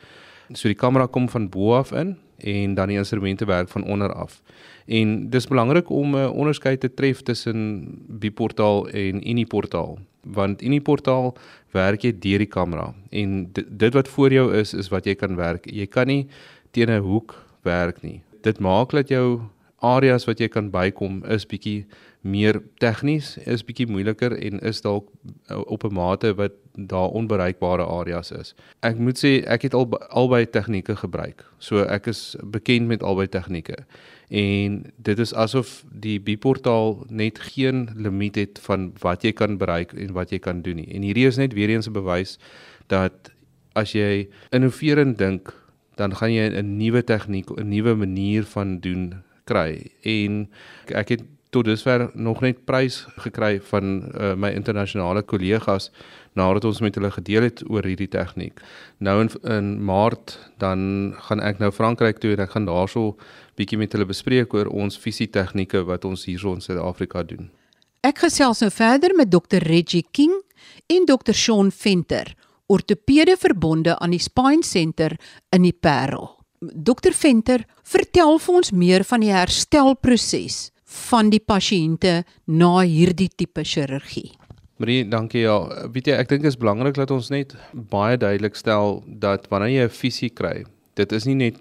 So 0.54 0.68
die 0.68 0.74
kamera 0.74 1.06
kom 1.06 1.28
van 1.28 1.48
bo 1.48 1.74
af 1.74 1.92
in 1.92 2.16
en 2.38 2.74
dan 2.74 2.88
die 2.88 2.96
instrumente 2.96 3.44
werk 3.44 3.68
van 3.68 3.84
onder 3.84 4.12
af. 4.12 4.42
En 4.86 5.30
dis 5.30 5.46
belangrik 5.46 5.90
om 5.90 6.14
'n 6.14 6.14
uh, 6.14 6.32
onderskeid 6.32 6.80
te 6.80 6.94
tref 6.94 7.22
tussen 7.22 7.88
biportaal 8.08 8.88
en 8.88 9.28
uniportaal 9.28 9.98
want 10.22 10.62
uniportaal 10.62 11.36
werk 11.70 12.02
jy 12.02 12.12
deur 12.18 12.38
die 12.38 12.46
kamera 12.46 12.94
en 13.10 13.52
dit 13.52 13.94
wat 13.94 14.08
voor 14.08 14.32
jou 14.32 14.54
is 14.54 14.74
is 14.74 14.88
wat 14.88 15.04
jy 15.04 15.14
kan 15.14 15.36
werk. 15.36 15.66
Jy 15.66 15.86
kan 15.86 16.06
nie 16.06 16.26
teen 16.70 16.90
'n 16.90 17.02
hoek 17.02 17.51
werk 17.62 18.02
nie. 18.02 18.22
Dit 18.42 18.60
maak 18.60 18.90
dat 18.90 19.08
jou 19.08 19.40
areas 19.82 20.26
wat 20.28 20.40
jy 20.40 20.48
kan 20.48 20.70
bykom 20.70 21.22
is 21.30 21.46
bietjie 21.46 21.82
meer 22.22 22.60
tegnies, 22.78 23.34
is 23.50 23.64
bietjie 23.66 23.88
moeiliker 23.90 24.34
en 24.36 24.60
is 24.62 24.80
dalk 24.84 25.08
uh, 25.50 25.58
op 25.66 25.84
'n 25.84 25.94
mate 25.94 26.34
wat 26.38 26.52
daar 26.72 27.10
onbereikbare 27.10 27.82
areas 27.82 28.30
is. 28.30 28.54
Ek 28.80 28.98
moet 28.98 29.18
sê 29.18 29.42
ek 29.46 29.62
het 29.62 29.74
al 29.74 29.90
albei 30.08 30.46
tegnieke 30.46 30.96
gebruik. 30.96 31.44
So 31.58 31.82
ek 31.82 32.06
is 32.06 32.36
bekend 32.42 32.86
met 32.86 33.02
albei 33.02 33.26
tegnieke. 33.28 33.84
En 34.30 34.92
dit 34.96 35.18
is 35.18 35.34
asof 35.34 35.84
die 35.90 36.20
biportaal 36.20 37.04
net 37.08 37.38
geen 37.38 37.88
limiet 37.96 38.34
het 38.34 38.58
van 38.62 38.92
wat 39.00 39.22
jy 39.22 39.32
kan 39.32 39.58
bereik 39.58 39.92
en 39.92 40.12
wat 40.12 40.30
jy 40.30 40.38
kan 40.38 40.62
doen 40.62 40.76
nie. 40.76 40.94
En 40.94 41.02
hierdie 41.02 41.26
is 41.26 41.36
net 41.36 41.52
weer 41.52 41.68
eens 41.68 41.88
'n 41.88 41.92
bewys 41.92 42.38
dat 42.86 43.32
as 43.74 43.92
jy 43.92 44.28
innoverend 44.50 45.18
dink 45.18 45.61
dan 45.96 46.16
gaan 46.16 46.32
jy 46.32 46.48
'n 46.48 46.76
nuwe 46.76 47.02
tegniek, 47.04 47.50
'n 47.50 47.68
nuwe 47.68 47.94
manier 47.94 48.44
van 48.44 48.80
doen 48.80 49.22
kry. 49.44 49.90
En 50.02 50.48
ek 50.86 51.08
het 51.08 51.22
tot 51.50 51.64
dusver 51.64 52.10
nog 52.14 52.40
net 52.40 52.64
prys 52.64 53.06
gekry 53.20 53.60
van 53.60 54.12
uh, 54.16 54.34
my 54.34 54.50
internasionale 54.56 55.22
kollegas 55.22 55.90
nadat 56.32 56.64
ons 56.64 56.80
met 56.80 56.94
hulle 56.96 57.10
gedeel 57.12 57.42
het 57.42 57.60
oor 57.68 57.84
hierdie 57.84 58.08
tegniek. 58.08 58.60
Nou 59.04 59.18
in, 59.20 59.30
in 59.44 59.84
Maart 59.84 60.38
dan 60.62 61.12
gaan 61.28 61.40
ek 61.44 61.60
nou 61.60 61.68
Frankryk 61.70 62.22
toe 62.22 62.32
en 62.32 62.44
ek 62.46 62.54
gaan 62.56 62.68
daarso 62.70 63.18
bietjie 63.60 63.76
met 63.76 63.92
hulle 63.92 64.08
bespreek 64.08 64.54
oor 64.56 64.70
ons 64.72 64.96
visie 64.98 65.28
tegnieke 65.28 65.84
wat 65.84 66.06
ons 66.08 66.24
hierso 66.24 66.54
in 66.56 66.64
Suid-Afrika 66.64 67.22
doen. 67.22 67.50
Ek 68.00 68.24
gesels 68.24 68.64
nou 68.64 68.70
verder 68.72 69.12
met 69.14 69.30
Dr 69.30 69.60
Reggie 69.68 70.06
King 70.10 70.32
en 70.88 71.04
Dr 71.06 71.36
Shaun 71.36 71.68
Venter, 71.70 72.32
ortopede 72.72 73.36
verbonde 73.36 73.98
aan 73.98 74.14
die 74.14 74.22
Spine 74.22 74.64
Center 74.66 75.16
in 75.52 75.66
die 75.66 75.76
Parel. 75.76 76.30
Dr 76.62 77.12
Venter, 77.12 77.64
vertel 77.82 78.38
vir 78.38 78.54
ons 78.54 78.70
meer 78.72 79.04
van 79.04 79.24
die 79.24 79.32
herstelproses 79.34 80.70
van 81.08 81.30
die 81.32 81.40
pasiënte 81.40 82.22
na 82.46 82.72
hierdie 82.84 83.30
tipe 83.32 83.64
chirurgie. 83.64 84.30
Marie, 84.82 85.02
dankie 85.08 85.44
ja. 85.44 85.56
Weet 85.94 86.10
jy, 86.10 86.18
ek 86.18 86.30
dink 86.30 86.44
dit 86.44 86.52
is 86.52 86.58
belangrik 86.58 86.96
dat 86.98 87.12
ons 87.14 87.30
net 87.32 87.54
baie 87.72 88.18
duidelik 88.18 88.56
stel 88.58 89.00
dat 89.06 89.48
wanneer 89.50 89.72
jy 89.72 89.84
'n 89.86 89.96
visie 89.98 90.30
kry, 90.30 90.64
dit 90.94 91.12
is 91.12 91.26
nie 91.26 91.34
net 91.34 91.56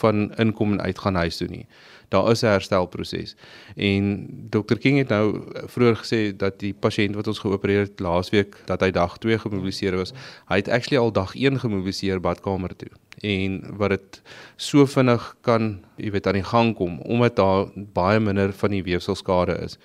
van 0.00 0.32
inkom 0.38 0.72
en 0.72 0.80
uitgaan 0.80 1.14
huis 1.14 1.36
toe 1.36 1.48
nie. 1.48 1.66
Daar 2.12 2.30
is 2.30 2.42
'n 2.42 2.46
herstelproses. 2.46 3.34
En 3.76 4.28
Dr 4.50 4.76
King 4.76 4.98
het 4.98 5.08
nou 5.08 5.40
vroeër 5.66 5.96
gesê 5.96 6.36
dat 6.36 6.58
die 6.58 6.74
pasiënt 6.74 7.14
wat 7.14 7.26
ons 7.26 7.38
geopereer 7.38 7.80
het 7.80 8.00
laasweek 8.00 8.56
dat 8.64 8.80
hy 8.80 8.90
dag 8.90 9.18
2 9.18 9.38
gemobiliseer 9.38 9.96
was, 9.96 10.12
hy 10.48 10.56
het 10.56 10.68
actually 10.68 11.02
al 11.02 11.12
dag 11.12 11.34
1 11.34 11.58
gemobiliseer 11.58 12.20
badkamer 12.20 12.76
toe. 12.76 12.90
En 13.20 13.76
wat 13.76 13.88
dit 13.90 14.22
so 14.56 14.86
vinnig 14.86 15.36
kan, 15.40 15.84
jy 15.96 16.10
weet, 16.10 16.26
aan 16.26 16.40
die 16.40 16.50
gang 16.52 16.74
kom 16.74 17.00
omdat 17.00 17.36
daar 17.36 17.66
baie 17.74 18.20
minder 18.20 18.52
van 18.52 18.70
die 18.70 18.82
weefselskade 18.82 19.58
is. 19.64 19.78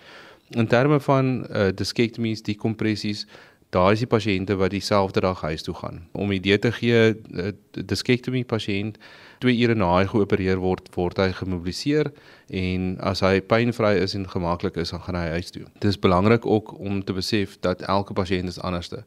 In 0.50 0.67
terme 0.67 1.00
van 1.00 1.48
uh, 1.51 1.67
diskektomies, 1.75 2.41
dekompressies, 2.41 3.27
daar 3.69 3.91
is 3.91 4.00
die 4.00 4.07
pasiënte 4.07 4.55
wat 4.55 4.72
dieselfde 4.72 5.19
dag 5.19 5.41
huis 5.41 5.62
toe 5.62 5.75
gaan. 5.75 6.07
Om 6.12 6.31
idee 6.31 6.60
te 6.60 6.72
gee, 6.72 7.10
'n 7.10 7.39
uh, 7.39 7.51
diskektomie 7.72 8.46
pasiënt 8.46 8.98
2 9.44 9.53
ure 9.63 9.75
na 9.75 9.89
hy 9.98 10.06
geopereer 10.10 10.62
word, 10.63 10.89
word 10.96 11.17
hy 11.22 11.32
gemobiliseer 11.38 12.12
en 12.50 12.94
as 13.06 13.24
hy 13.25 13.39
pynvry 13.41 13.96
is 14.01 14.15
en 14.17 14.27
gemaklik 14.29 14.77
is, 14.82 14.94
dan 14.96 15.03
gaan 15.06 15.20
hy 15.20 15.27
huis 15.38 15.51
toe. 15.53 15.65
Dit 15.79 15.89
is 15.94 16.00
belangrik 16.00 16.46
ook 16.46 16.74
om 16.79 17.03
te 17.03 17.13
besef 17.17 17.58
dat 17.65 17.82
elke 17.82 18.13
pasiënt 18.17 18.53
is 18.53 18.62
anderste. 18.62 19.03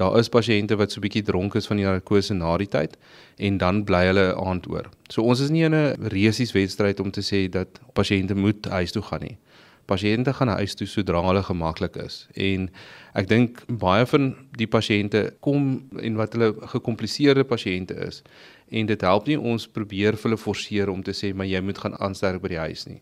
Daar 0.00 0.16
is 0.18 0.32
pasiënte 0.32 0.78
wat 0.80 0.92
so 0.92 1.02
bietjie 1.04 1.22
dronk 1.22 1.54
is 1.54 1.68
van 1.68 1.76
die 1.76 1.84
narkose 1.84 2.34
na 2.34 2.54
die 2.58 2.70
tyd 2.70 2.96
en 3.36 3.58
dan 3.60 3.84
bly 3.84 4.06
hulle 4.08 4.30
aand 4.40 4.68
oor. 4.70 4.88
So 5.12 5.22
ons 5.22 5.42
is 5.44 5.50
nie 5.50 5.66
in 5.68 5.74
'n 5.74 6.08
resies 6.14 6.52
wedstryd 6.56 7.00
om 7.00 7.10
te 7.10 7.20
sê 7.20 7.48
dat 7.50 7.80
pasiënte 7.94 8.34
moet 8.34 8.66
huis 8.66 8.92
toe 8.92 9.02
gaan 9.02 9.20
nie 9.20 9.36
pasiënte 9.90 10.32
gaan 10.38 10.52
huis 10.60 10.76
toe 10.78 10.86
sodra 10.88 11.22
hulle 11.26 11.42
gemaklik 11.46 11.98
is. 12.04 12.22
En 12.34 12.68
ek 13.18 13.28
dink 13.30 13.62
baie 13.82 14.06
van 14.12 14.30
die 14.58 14.68
pasiënte 14.70 15.26
kom 15.44 15.70
en 15.98 16.18
wat 16.20 16.36
hulle 16.36 16.52
gekompliseerde 16.74 17.44
pasiënte 17.44 17.98
is 18.06 18.22
en 18.70 18.86
dit 18.86 19.02
help 19.02 19.26
nie 19.26 19.38
ons 19.38 19.66
probeer 19.66 20.18
hulle 20.22 20.38
forceer 20.38 20.90
om 20.92 21.02
te 21.02 21.14
sê 21.16 21.32
maar 21.34 21.50
jy 21.50 21.60
moet 21.66 21.78
gaan 21.82 21.96
aansterk 21.98 22.42
by 22.42 22.54
die 22.54 22.62
huis 22.68 22.86
nie. 22.86 23.00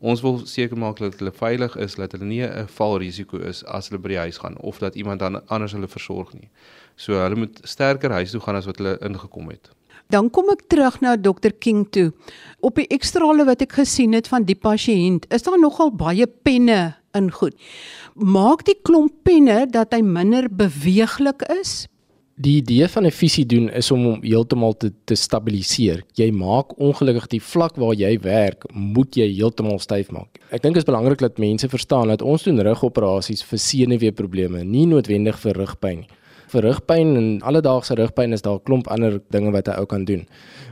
Ons 0.00 0.22
wil 0.24 0.38
seker 0.48 0.78
maak 0.80 0.96
dat 0.96 1.18
hulle 1.20 1.32
veilig 1.36 1.74
is, 1.76 1.98
dat 2.00 2.14
hulle 2.16 2.24
nie 2.24 2.40
'n 2.42 2.68
valrisiko 2.76 3.36
is 3.50 3.64
as 3.64 3.90
hulle 3.90 4.00
by 4.00 4.08
die 4.08 4.22
huis 4.24 4.38
gaan 4.38 4.56
of 4.58 4.78
dat 4.78 4.94
iemand 4.96 5.20
dan 5.20 5.46
anders 5.48 5.72
hulle 5.72 5.88
versorg 5.88 6.32
nie. 6.32 6.48
So 6.96 7.20
hulle 7.20 7.36
moet 7.36 7.60
sterker 7.64 8.10
huis 8.10 8.30
toe 8.30 8.40
gaan 8.40 8.56
as 8.56 8.66
wat 8.66 8.78
hulle 8.78 8.96
ingekom 9.00 9.50
het. 9.50 9.70
Dan 10.10 10.26
kom 10.34 10.48
ek 10.50 10.64
terug 10.66 10.96
na 11.04 11.14
Dr 11.14 11.52
King 11.62 11.84
toe. 11.94 12.08
Op 12.66 12.80
die 12.80 12.88
ekstrale 12.90 13.44
wat 13.46 13.60
ek 13.62 13.76
gesien 13.78 14.16
het 14.16 14.26
van 14.26 14.42
die 14.42 14.58
pasiënt, 14.58 15.28
is 15.30 15.46
daar 15.46 15.60
nogal 15.62 15.92
baie 15.94 16.26
penne 16.26 16.96
in 17.14 17.28
goed. 17.30 17.54
Maak 18.18 18.64
die 18.66 18.74
klomp 18.74 19.22
penne 19.22 19.68
dat 19.70 19.94
hy 19.94 20.02
minder 20.02 20.50
beweeglik 20.50 21.46
is? 21.60 21.86
Die 22.40 22.56
idee 22.58 22.88
van 22.88 23.06
'n 23.06 23.14
visie 23.14 23.46
doen 23.46 23.68
is 23.70 23.90
om 23.90 24.04
hom 24.04 24.22
heeltemal 24.22 24.74
te 24.74 24.90
te 25.04 25.14
stabiliseer. 25.14 26.02
Jy 26.14 26.30
maak 26.32 26.74
ongelukkig 26.78 27.26
die 27.28 27.42
vlak 27.42 27.76
waar 27.76 27.94
jy 27.94 28.18
werk, 28.18 28.64
moet 28.72 29.14
jy 29.14 29.28
heeltemal 29.30 29.78
styf 29.78 30.10
maak. 30.10 30.40
Ek 30.50 30.62
dink 30.62 30.74
dit 30.74 30.82
is 30.82 30.92
belangrik 30.92 31.18
dat 31.18 31.38
mense 31.38 31.68
verstaan 31.68 32.08
dat 32.08 32.22
ons 32.22 32.42
doen 32.42 32.58
rugoperasies 32.58 33.44
vir 33.44 33.58
senuweeprobleme, 33.58 34.64
nie 34.64 34.86
noodwendig 34.86 35.38
vir 35.38 35.52
rugpyn 35.52 35.98
nie 35.98 36.08
vir 36.52 36.66
rugpyn 36.68 37.16
en 37.16 37.28
alledaagse 37.46 37.96
rugpyn 37.98 38.32
is 38.32 38.42
daar 38.42 38.58
'n 38.58 38.64
klomp 38.64 38.88
ander 38.88 39.20
dinge 39.30 39.52
wat 39.52 39.66
hy 39.66 39.74
ou 39.78 39.86
kan 39.86 40.04
doen. 40.04 40.26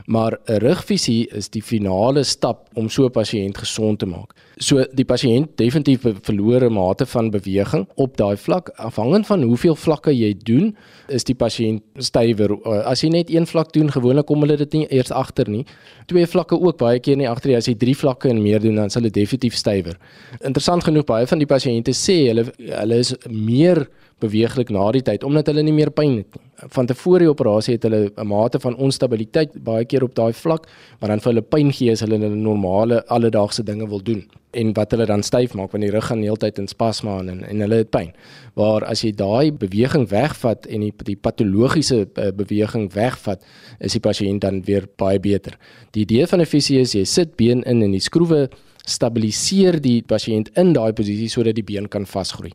Maar 0.07 0.39
'n 0.47 0.59
rugvisie 0.59 1.27
is 1.31 1.49
die 1.49 1.61
finale 1.61 2.23
stap 2.23 2.69
om 2.75 2.89
so 2.89 3.05
'n 3.05 3.11
pasiënt 3.11 3.57
gesond 3.57 3.99
te 3.99 4.05
maak. 4.05 4.33
So 4.57 4.85
die 4.93 5.05
pasiënt 5.05 5.55
definitief 5.55 6.01
verloor 6.21 6.63
'n 6.65 6.73
mate 6.73 7.05
van 7.05 7.29
beweging 7.31 7.87
op 7.95 8.17
daai 8.17 8.37
vlak 8.37 8.69
afhangend 8.75 9.25
van 9.25 9.41
hoeveel 9.41 9.75
vlakke 9.75 10.11
jy 10.11 10.33
doen, 10.43 10.75
is 11.07 11.23
die 11.23 11.35
pasiënt 11.35 11.81
stywer. 11.97 12.57
As 12.85 13.01
jy 13.01 13.09
net 13.09 13.29
een 13.29 13.47
vlak 13.47 13.71
doen, 13.73 13.91
gewoonlik 13.91 14.25
kom 14.25 14.41
hulle 14.41 14.57
dit 14.57 14.73
nie 14.73 14.87
eers 14.89 15.11
agter 15.11 15.49
nie. 15.49 15.65
Twee 16.05 16.27
vlakke 16.27 16.59
ook 16.59 16.77
baie 16.77 16.99
keer 16.99 17.17
nie 17.17 17.29
agter 17.29 17.49
nie. 17.49 17.57
As 17.57 17.67
jy 17.67 17.75
drie 17.75 17.95
vlakke 17.95 18.29
en 18.29 18.41
meer 18.41 18.59
doen, 18.59 18.75
dan 18.75 18.89
sal 18.89 19.01
dit 19.01 19.13
definitief 19.13 19.55
stywer. 19.55 19.97
Interessant 20.41 20.83
genoeg 20.83 21.05
baie 21.05 21.27
van 21.27 21.37
die 21.37 21.47
pasiënte 21.47 21.93
sê 21.93 22.27
hulle 22.27 22.45
hulle 22.57 22.95
is 22.95 23.15
meer 23.29 23.87
beweeglik 24.19 24.69
na 24.69 24.91
die 24.91 25.03
tyd 25.05 25.23
omdat 25.23 25.47
hulle 25.51 25.63
nie 25.63 25.75
meer 25.75 25.91
pyn 25.91 26.17
het 26.21 26.35
nie. 26.35 26.45
Van 26.75 26.87
tevore 26.89 27.23
die 27.23 27.31
operasie 27.31 27.77
het 27.77 27.83
hulle 27.87 28.11
'n 28.15 28.27
mate 28.27 28.59
van 28.59 28.75
onstabiliteit 28.75 29.63
baie 29.63 29.85
keer 29.85 30.03
op 30.03 30.15
daai 30.15 30.33
vlak, 30.33 30.67
maar 30.99 31.09
dan 31.09 31.19
vir 31.19 31.33
hulle 31.33 31.41
pyn 31.41 31.71
gee 31.71 31.91
as 31.91 32.01
hulle 32.01 32.17
hulle 32.17 32.35
normale 32.35 33.05
alledaagse 33.07 33.63
dinge 33.63 33.87
wil 33.87 34.03
doen 34.03 34.27
en 34.51 34.73
wat 34.73 34.91
hulle 34.91 35.05
dan 35.05 35.23
styf 35.23 35.53
maak 35.53 35.71
want 35.71 35.83
die 35.85 35.91
rug 35.91 36.05
gaan 36.09 36.23
heeltyd 36.25 36.57
in 36.57 36.67
spasme 36.67 37.09
aan 37.09 37.29
en 37.29 37.43
en 37.43 37.59
hulle 37.59 37.75
het 37.83 37.89
pyn. 37.89 38.11
Waar 38.53 38.85
as 38.85 39.03
jy 39.05 39.11
daai 39.11 39.51
beweging 39.51 40.07
wegvat 40.09 40.65
en 40.65 40.81
die 40.81 40.93
die 41.05 41.15
patologiese 41.15 42.07
uh, 42.15 42.31
beweging 42.31 42.89
wegvat, 42.93 43.43
is 43.79 43.93
die 43.93 44.01
pasiënt 44.01 44.41
dan 44.41 44.63
weer 44.65 44.87
baie 44.97 45.19
beter. 45.19 45.57
Die 45.91 46.01
idee 46.01 46.27
van 46.27 46.41
'n 46.41 46.45
fisie 46.45 46.79
is 46.79 46.93
jy 46.93 47.05
sit 47.05 47.35
been 47.35 47.63
in 47.63 47.83
en 47.83 47.91
die 47.91 48.01
skroewe 48.01 48.49
stabiliseer 48.89 49.79
die 49.81 50.01
pasiënt 50.01 50.49
in 50.57 50.73
daai 50.73 50.91
posisie 50.93 51.29
sodat 51.29 51.55
die 51.55 51.63
been 51.63 51.87
kan 51.87 52.05
vasgroei 52.05 52.53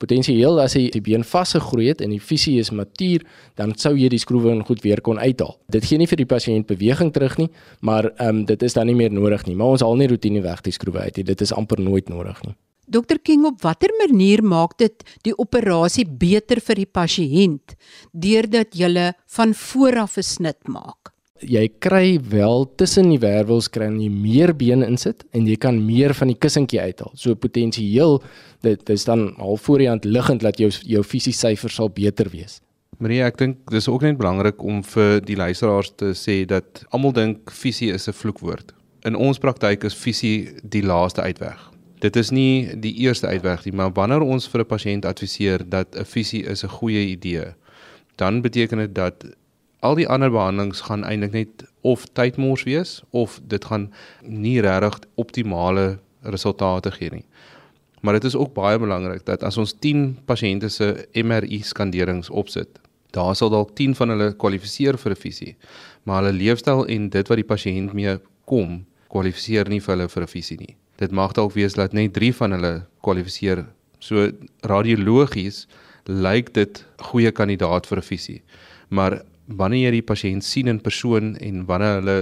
potensieel 0.00 0.60
as 0.60 0.76
hy 0.76 0.86
die 0.92 1.02
been 1.04 1.24
vasgegroei 1.26 1.88
het 1.90 2.02
en 2.04 2.12
die 2.14 2.20
fisie 2.22 2.56
is 2.60 2.72
matuur, 2.74 3.24
dan 3.58 3.74
sou 3.80 3.94
jy 3.96 4.10
die 4.12 4.20
skroewe 4.20 4.52
en 4.52 4.64
goed 4.66 4.82
weer 4.84 5.00
kon 5.04 5.20
uithaal. 5.20 5.56
Dit 5.72 5.88
gee 5.88 6.00
nie 6.00 6.08
vir 6.10 6.20
die 6.20 6.28
pasiënt 6.28 6.68
beweging 6.68 7.12
terug 7.14 7.38
nie, 7.40 7.48
maar 7.80 8.10
ehm 8.16 8.42
um, 8.42 8.44
dit 8.46 8.62
is 8.62 8.76
dan 8.76 8.88
nie 8.90 8.96
meer 8.98 9.12
nodig 9.12 9.46
nie. 9.46 9.56
Maar 9.56 9.76
ons 9.76 9.84
haal 9.84 9.96
nie 9.96 10.08
roetine 10.10 10.42
weg 10.44 10.62
die 10.66 10.74
skroewe 10.74 11.06
uit 11.08 11.20
nie. 11.20 11.26
Dit 11.32 11.42
is 11.42 11.52
amper 11.52 11.80
nooit 11.80 12.08
nodig 12.12 12.42
nie. 12.44 12.54
Dokter 12.86 13.18
King, 13.18 13.42
op 13.48 13.62
watter 13.64 13.90
manier 13.98 14.44
maak 14.46 14.76
dit 14.78 15.02
die 15.26 15.34
operasie 15.34 16.06
beter 16.06 16.60
vir 16.62 16.82
die 16.84 16.86
pasiënt 16.86 17.74
deurdat 18.12 18.76
jy 18.78 19.12
van 19.38 19.54
vooraf 19.54 20.18
'n 20.18 20.22
snit 20.22 20.68
maak? 20.68 21.15
Jy 21.40 21.68
kry 21.78 22.20
wel 22.30 22.66
tussen 22.76 23.10
die 23.10 23.20
wervels 23.20 23.68
kry 23.68 23.88
jy 23.90 24.08
meer 24.10 24.54
bene 24.56 24.86
insit 24.86 25.24
en 25.32 25.46
jy 25.46 25.56
kan 25.56 25.78
meer 25.84 26.14
van 26.14 26.28
die 26.28 26.38
kussentjie 26.38 26.80
uithaal. 26.80 27.12
So 27.14 27.34
potensieel 27.34 28.22
dit 28.62 28.90
is 28.90 29.04
dan 29.04 29.34
al 29.36 29.56
voor 29.56 29.78
die 29.78 29.88
hand 29.88 30.04
liggend 30.04 30.40
dat 30.40 30.58
jou 30.58 30.70
jou 30.70 31.02
fisiese 31.04 31.46
syfer 31.46 31.70
sal 31.70 31.90
beter 31.90 32.30
wees. 32.32 32.60
Marie, 32.98 33.20
ek 33.20 33.36
dink 33.36 33.58
dis 33.68 33.88
ook 33.92 34.06
net 34.06 34.16
belangrik 34.16 34.62
om 34.64 34.80
vir 34.94 35.20
die 35.20 35.36
luisteraars 35.36 35.92
te 36.00 36.14
sê 36.16 36.44
dat 36.48 36.84
almal 36.96 37.12
dink 37.12 37.50
fisie 37.52 37.92
is 37.92 38.08
'n 38.08 38.16
vloekwoord. 38.16 38.72
In 39.04 39.14
ons 39.14 39.38
praktyk 39.38 39.84
is 39.84 39.94
fisie 39.94 40.56
die 40.62 40.82
laaste 40.82 41.20
uitweg. 41.20 41.72
Dit 42.00 42.16
is 42.16 42.30
nie 42.30 42.76
die 42.76 42.94
eerste 43.04 43.26
uitweg 43.26 43.64
nie, 43.64 43.72
maar 43.72 43.92
wanneer 43.92 44.20
ons 44.20 44.48
vir 44.48 44.60
'n 44.60 44.66
pasiënt 44.66 45.04
adviseer 45.04 45.68
dat 45.68 45.94
'n 45.94 46.04
fisie 46.04 46.44
is 46.44 46.64
'n 46.64 46.68
goeie 46.68 47.06
idee, 47.06 47.54
dan 48.16 48.40
beteken 48.40 48.78
dit 48.78 48.94
dat 48.94 49.24
al 49.80 49.94
die 49.94 50.08
ander 50.08 50.30
behandelings 50.30 50.80
gaan 50.80 51.04
eintlik 51.04 51.32
net 51.32 51.64
of 51.86 52.06
tydmors 52.12 52.64
wees 52.64 53.02
of 53.10 53.40
dit 53.44 53.64
gaan 53.64 53.92
nie 54.22 54.60
regtig 54.60 54.98
optimale 55.14 55.98
resultate 56.22 56.90
gee 56.90 57.10
nie. 57.10 57.24
Maar 58.00 58.18
dit 58.18 58.24
is 58.24 58.36
ook 58.36 58.54
baie 58.54 58.78
belangrik 58.78 59.24
dat 59.26 59.42
as 59.42 59.56
ons 59.56 59.74
10 59.78 60.18
pasiënte 60.26 60.68
se 60.70 61.08
MRI 61.14 61.62
skanderings 61.62 62.30
opsit, 62.30 62.78
daar 63.10 63.34
sal 63.36 63.50
dalk 63.50 63.74
10 63.74 63.94
van 63.98 64.12
hulle 64.14 64.32
kwalifiseer 64.36 64.98
vir 64.98 65.12
'n 65.12 65.20
visie, 65.20 65.56
maar 66.04 66.22
hulle 66.22 66.38
leefstyl 66.38 66.86
en 66.86 67.08
dit 67.08 67.28
wat 67.28 67.36
die 67.36 67.50
pasiënt 67.54 67.92
mee 67.92 68.18
kom, 68.44 68.84
kwalifiseer 69.08 69.68
nie 69.68 69.80
vir 69.80 69.96
hulle 69.96 70.08
vir 70.08 70.22
'n 70.22 70.26
visie 70.26 70.58
nie. 70.58 70.76
Dit 70.96 71.10
mag 71.12 71.32
dalk 71.32 71.52
wees 71.52 71.74
dat 71.74 71.92
net 71.92 72.12
3 72.12 72.34
van 72.34 72.52
hulle 72.52 72.86
kwalifiseer. 73.02 73.66
So 73.98 74.30
radiologies 74.62 75.66
lyk 76.04 76.52
dit 76.54 76.84
goeie 76.98 77.32
kandidaat 77.32 77.86
vir 77.86 77.98
'n 77.98 78.02
visie. 78.02 78.42
Maar 78.88 79.22
wanneer 79.46 79.88
jy 79.88 79.90
die 79.90 80.06
pasiënt 80.06 80.44
sien 80.44 80.68
in 80.68 80.80
persoon 80.80 81.36
en 81.36 81.64
wanneer 81.66 82.00
hulle 82.00 82.18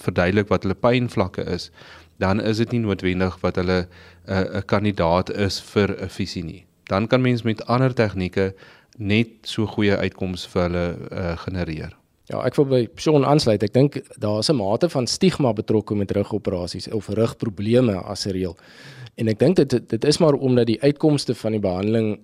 verduidelik 0.00 0.48
wat 0.48 0.64
hulle 0.64 0.74
pynvlakke 0.74 1.44
is, 1.52 1.70
dan 2.18 2.40
is 2.40 2.56
dit 2.56 2.72
nie 2.72 2.80
noodwendig 2.84 3.36
wat 3.42 3.56
hulle 3.56 3.86
'n 4.26 4.32
uh, 4.32 4.58
'n 4.60 4.64
kandidaat 4.66 5.30
is 5.30 5.60
vir 5.60 5.96
'n 6.00 6.08
visie 6.08 6.44
nie. 6.44 6.64
Dan 6.88 7.06
kan 7.06 7.20
mens 7.20 7.42
met 7.42 7.66
ander 7.66 7.94
tegnieke 7.94 8.54
net 8.98 9.28
so 9.42 9.66
goeie 9.66 9.96
uitkomste 9.96 10.48
vir 10.48 10.62
hulle 10.62 10.96
uh, 11.12 11.36
genereer. 11.36 11.96
Ja, 12.26 12.40
ek 12.42 12.56
wil 12.56 12.66
by 12.66 12.88
Sean 12.96 13.24
aansluit. 13.24 13.62
Ek 13.62 13.72
dink 13.72 14.00
daar's 14.18 14.50
'n 14.50 14.56
mate 14.56 14.88
van 14.88 15.06
stigma 15.06 15.52
betrokke 15.52 15.94
met 15.94 16.10
rugoperasies 16.10 16.88
of 16.88 17.08
rugprobleme 17.08 18.02
as 18.02 18.26
reël. 18.26 18.56
En 19.14 19.28
ek 19.28 19.38
dink 19.38 19.56
dit 19.56 19.88
dit 19.88 20.04
is 20.04 20.18
maar 20.18 20.34
omdat 20.34 20.66
die 20.66 20.82
uitkomste 20.82 21.34
van 21.34 21.52
die 21.52 21.60
behandeling 21.60 22.18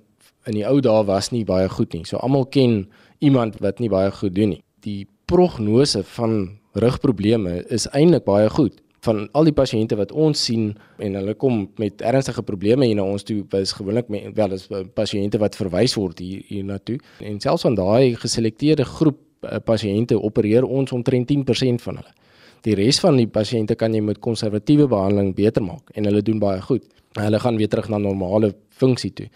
in 0.47 0.55
die 0.55 0.67
ou 0.67 0.81
dae 0.81 1.05
was 1.05 1.31
nie 1.31 1.45
baie 1.45 1.69
goed 1.69 1.93
nie. 1.93 2.05
So 2.05 2.17
almal 2.17 2.47
ken 2.47 2.89
iemand 3.23 3.61
wat 3.65 3.81
nie 3.81 3.91
baie 3.93 4.11
goed 4.13 4.35
doen 4.37 4.57
nie. 4.57 4.63
Die 4.83 5.07
prognose 5.31 6.03
van 6.17 6.59
rugprobleme 6.83 7.63
is 7.71 7.87
eintlik 7.93 8.27
baie 8.29 8.51
goed. 8.51 8.83
van 9.03 9.25
al 9.35 9.49
die 9.49 9.55
pasiënte 9.55 9.97
wat 9.99 10.13
ons 10.15 10.45
sien 10.47 10.69
en 11.03 11.17
hulle 11.19 11.35
kom 11.35 11.65
met 11.83 12.05
ernstige 12.07 12.45
probleme 12.47 12.87
hier 12.87 12.95
na 12.95 13.03
ons 13.03 13.25
toe, 13.27 13.41
is 13.59 13.75
gewoonlik 13.75 14.07
wel 14.37 14.55
is 14.55 14.69
pasiënte 14.95 15.41
wat 15.43 15.59
verwys 15.59 15.97
word 15.99 16.23
hier 16.23 16.45
hiernatoe. 16.47 17.01
En 17.19 17.41
selfs 17.43 17.67
van 17.67 17.75
daai 17.75 18.15
geselekteerde 18.23 18.87
groep 18.87 19.19
uh, 19.43 19.59
pasiënte 19.59 20.19
opereer 20.23 20.63
ons 20.63 20.95
omtrent 20.95 21.31
10% 21.33 21.83
van 21.83 21.99
hulle. 21.99 22.15
Die 22.63 22.77
res 22.79 23.01
van 23.03 23.19
die 23.19 23.27
pasiënte 23.27 23.75
kan 23.75 23.95
jy 23.95 24.05
met 24.07 24.23
konservatiewe 24.23 24.87
behandeling 24.87 25.35
beter 25.35 25.67
maak 25.67 25.91
en 25.99 26.07
hulle 26.07 26.23
doen 26.23 26.39
baie 26.39 26.63
goed. 26.63 26.87
Hulle 27.19 27.41
gaan 27.41 27.57
weer 27.57 27.69
terug 27.69 27.89
na 27.89 27.99
normale 27.99 28.55
funksie 28.69 29.13
toe. 29.13 29.29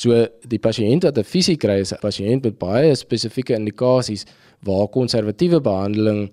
So 0.00 0.26
die 0.48 0.58
pasiënt 0.58 1.04
wat 1.04 1.18
'n 1.18 1.24
visie 1.24 1.56
kry 1.56 1.80
is 1.80 1.92
'n 1.92 2.00
pasiënt 2.00 2.42
met 2.44 2.58
baie 2.58 2.94
spesifieke 2.94 3.54
indikasies 3.54 4.24
waar 4.62 4.88
konservatiewe 4.88 5.60
behandeling 5.60 6.30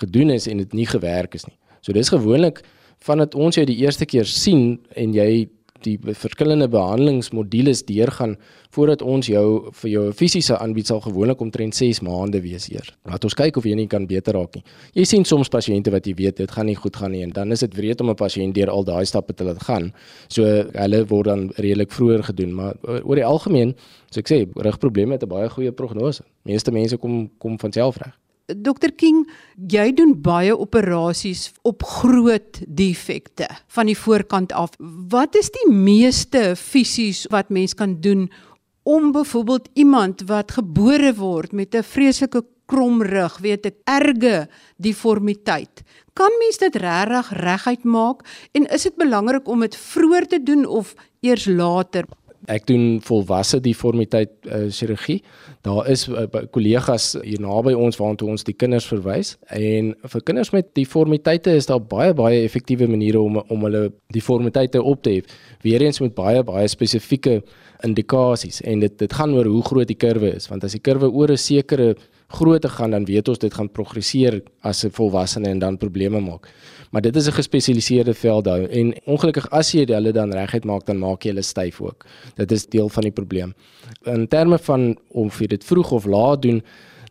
gedoen 0.00 0.30
is 0.30 0.46
en 0.46 0.58
dit 0.58 0.72
nie 0.72 0.86
gewerk 0.86 1.34
is 1.34 1.46
nie. 1.46 1.56
So 1.80 1.92
dis 1.92 2.08
gewoonlik 2.08 2.62
vandat 2.98 3.34
ons 3.34 3.56
jou 3.56 3.64
die 3.66 3.78
eerste 3.80 4.04
keer 4.04 4.24
sien 4.24 4.80
en 4.96 5.14
jy 5.14 5.48
die 5.84 5.96
verskillende 5.98 6.68
behandelingsmodules 6.68 7.84
deurgaan 7.88 8.36
voordat 8.74 9.02
ons 9.02 9.26
jou 9.26 9.72
vir 9.82 9.90
jou 9.90 10.04
fisiese 10.12 10.56
aanbied 10.58 10.86
sal 10.86 11.00
gewoonlik 11.04 11.40
omtrent 11.40 11.74
6 11.74 12.00
maande 12.06 12.40
wees 12.44 12.68
eers. 12.70 12.92
Laat 13.08 13.24
ons 13.24 13.34
kyk 13.34 13.56
of 13.56 13.66
jy 13.66 13.74
nie 13.74 13.88
kan 13.90 14.06
beter 14.06 14.34
raak 14.38 14.54
nie. 14.54 14.64
Jy 14.94 15.04
sien 15.04 15.24
soms 15.24 15.50
pasiënte 15.52 15.90
wat 15.90 16.06
jy 16.06 16.14
weet 16.18 16.36
dit 16.36 16.50
gaan 16.50 16.66
nie 16.66 16.76
goed 16.78 16.96
gaan 16.96 17.12
nie 17.12 17.22
en 17.26 17.34
dan 17.36 17.52
is 17.52 17.64
dit 17.66 17.76
wreed 17.76 18.00
om 18.00 18.10
'n 18.10 18.14
pasiënt 18.14 18.54
deur 18.54 18.70
al 18.70 18.84
daai 18.84 19.04
stappe 19.04 19.34
te 19.34 19.44
laat 19.44 19.62
gaan. 19.62 19.92
So 20.28 20.44
hulle 20.44 21.04
word 21.06 21.26
dan 21.26 21.50
redelik 21.56 21.90
vroeër 21.90 22.22
gedoen, 22.22 22.54
maar 22.54 22.74
oor 22.82 23.16
die 23.16 23.24
algemeen, 23.24 23.74
so 24.10 24.20
ek 24.20 24.28
sê, 24.28 24.46
rugprobleme 24.54 25.12
het 25.12 25.22
'n 25.22 25.28
baie 25.28 25.48
goeie 25.48 25.72
prognose. 25.72 26.22
Meeste 26.44 26.70
mense 26.70 26.96
kom 26.96 27.30
kom 27.38 27.58
van 27.58 27.72
self 27.72 27.96
reg. 27.96 28.14
Dr 28.56 28.92
King, 28.96 29.24
jy 29.70 29.92
doen 29.94 30.14
baie 30.22 30.54
operasies 30.56 31.50
op 31.62 31.82
groot 31.82 32.60
defekte 32.66 33.48
van 33.68 33.86
die 33.90 33.98
voorkant 33.98 34.52
af. 34.52 34.76
Wat 35.10 35.34
is 35.38 35.50
die 35.50 35.68
meeste 35.72 36.54
fisies 36.56 37.26
wat 37.30 37.50
mens 37.50 37.74
kan 37.74 38.00
doen 38.00 38.30
om 38.82 39.12
byvoorbeeld 39.12 39.68
iemand 39.74 40.24
wat 40.26 40.56
gebore 40.58 41.14
word 41.14 41.52
met 41.52 41.74
'n 41.74 41.82
vreeslike 41.82 42.44
krom 42.70 43.02
rug, 43.02 43.38
weet 43.42 43.66
ek, 43.66 43.76
erge 43.84 44.48
deformiteit. 44.76 45.82
Kan 46.14 46.30
mens 46.38 46.58
dit 46.58 46.76
regtig 46.76 47.30
reguit 47.42 47.84
maak 47.84 48.22
en 48.52 48.66
is 48.70 48.86
dit 48.86 48.96
belangrik 48.96 49.48
om 49.48 49.60
dit 49.60 49.76
vroeër 49.76 50.26
te 50.26 50.42
doen 50.42 50.66
of 50.66 50.94
eers 51.20 51.46
later? 51.46 52.04
Ek 52.50 52.66
doen 52.66 52.84
volwasse 53.06 53.60
deformiteit 53.62 54.32
uh, 54.46 54.66
chirurgie. 54.74 55.20
Daar 55.66 55.88
is 55.92 56.06
uh, 56.08 56.26
kollegas 56.54 57.12
hier 57.22 57.40
naby 57.42 57.74
ons 57.76 57.98
waartoe 58.00 58.30
ons 58.32 58.46
die 58.46 58.56
kinders 58.56 58.88
verwys 58.90 59.36
en 59.56 59.92
vir 60.12 60.24
kinders 60.26 60.52
met 60.54 60.70
deformiteite 60.78 61.54
is 61.56 61.68
daar 61.70 61.80
baie 61.80 62.14
baie 62.16 62.42
effektiewe 62.44 62.88
maniere 62.90 63.20
om 63.20 63.40
om 63.40 63.66
hulle 63.68 63.88
deformiteite 64.14 64.82
op 64.82 65.02
te 65.02 65.18
hef. 65.18 65.36
Weereens 65.62 66.00
met 66.00 66.14
baie 66.14 66.42
baie 66.46 66.68
spesifieke 66.68 67.40
indikasies 67.86 68.60
en 68.68 68.82
dit 68.84 68.98
dit 68.98 69.12
gaan 69.12 69.34
oor 69.36 69.48
hoe 69.48 69.62
groot 69.64 69.88
die 69.88 69.98
kurwe 69.98 70.34
is 70.36 70.48
want 70.50 70.64
as 70.64 70.76
die 70.76 70.84
kurwe 70.84 71.10
oor 71.10 71.32
'n 71.32 71.36
sekere 71.38 71.94
grootte 72.30 72.68
gaan 72.68 72.90
dan 72.90 73.04
weet 73.04 73.28
ons 73.28 73.38
dit 73.38 73.54
gaan 73.54 73.68
progresseer 73.68 74.42
as 74.62 74.84
'n 74.84 74.90
volwassene 74.90 75.48
en 75.48 75.58
dan 75.58 75.78
probleme 75.78 76.20
maak. 76.20 76.48
Maar 76.90 77.00
dit 77.00 77.16
is 77.16 77.26
'n 77.26 77.32
gespesialiseerde 77.32 78.14
veld 78.14 78.44
daar 78.44 78.62
en 78.62 78.94
ongelukkig 79.04 79.50
as 79.50 79.72
jy 79.72 79.84
hulle 79.84 80.12
dan 80.12 80.32
reguit 80.32 80.64
maak 80.64 80.86
dan 80.86 80.98
maak 80.98 81.22
jy 81.22 81.28
hulle 81.28 81.42
styf 81.42 81.80
ook. 81.80 82.06
Dit 82.34 82.52
is 82.52 82.66
deel 82.66 82.88
van 82.88 83.02
die 83.02 83.12
probleem. 83.12 83.54
In 84.02 84.28
terme 84.28 84.58
van 84.58 84.98
of 85.08 85.38
jy 85.38 85.46
dit 85.46 85.64
vroeg 85.64 85.90
of 85.90 86.04
laat 86.04 86.42
doen, 86.42 86.62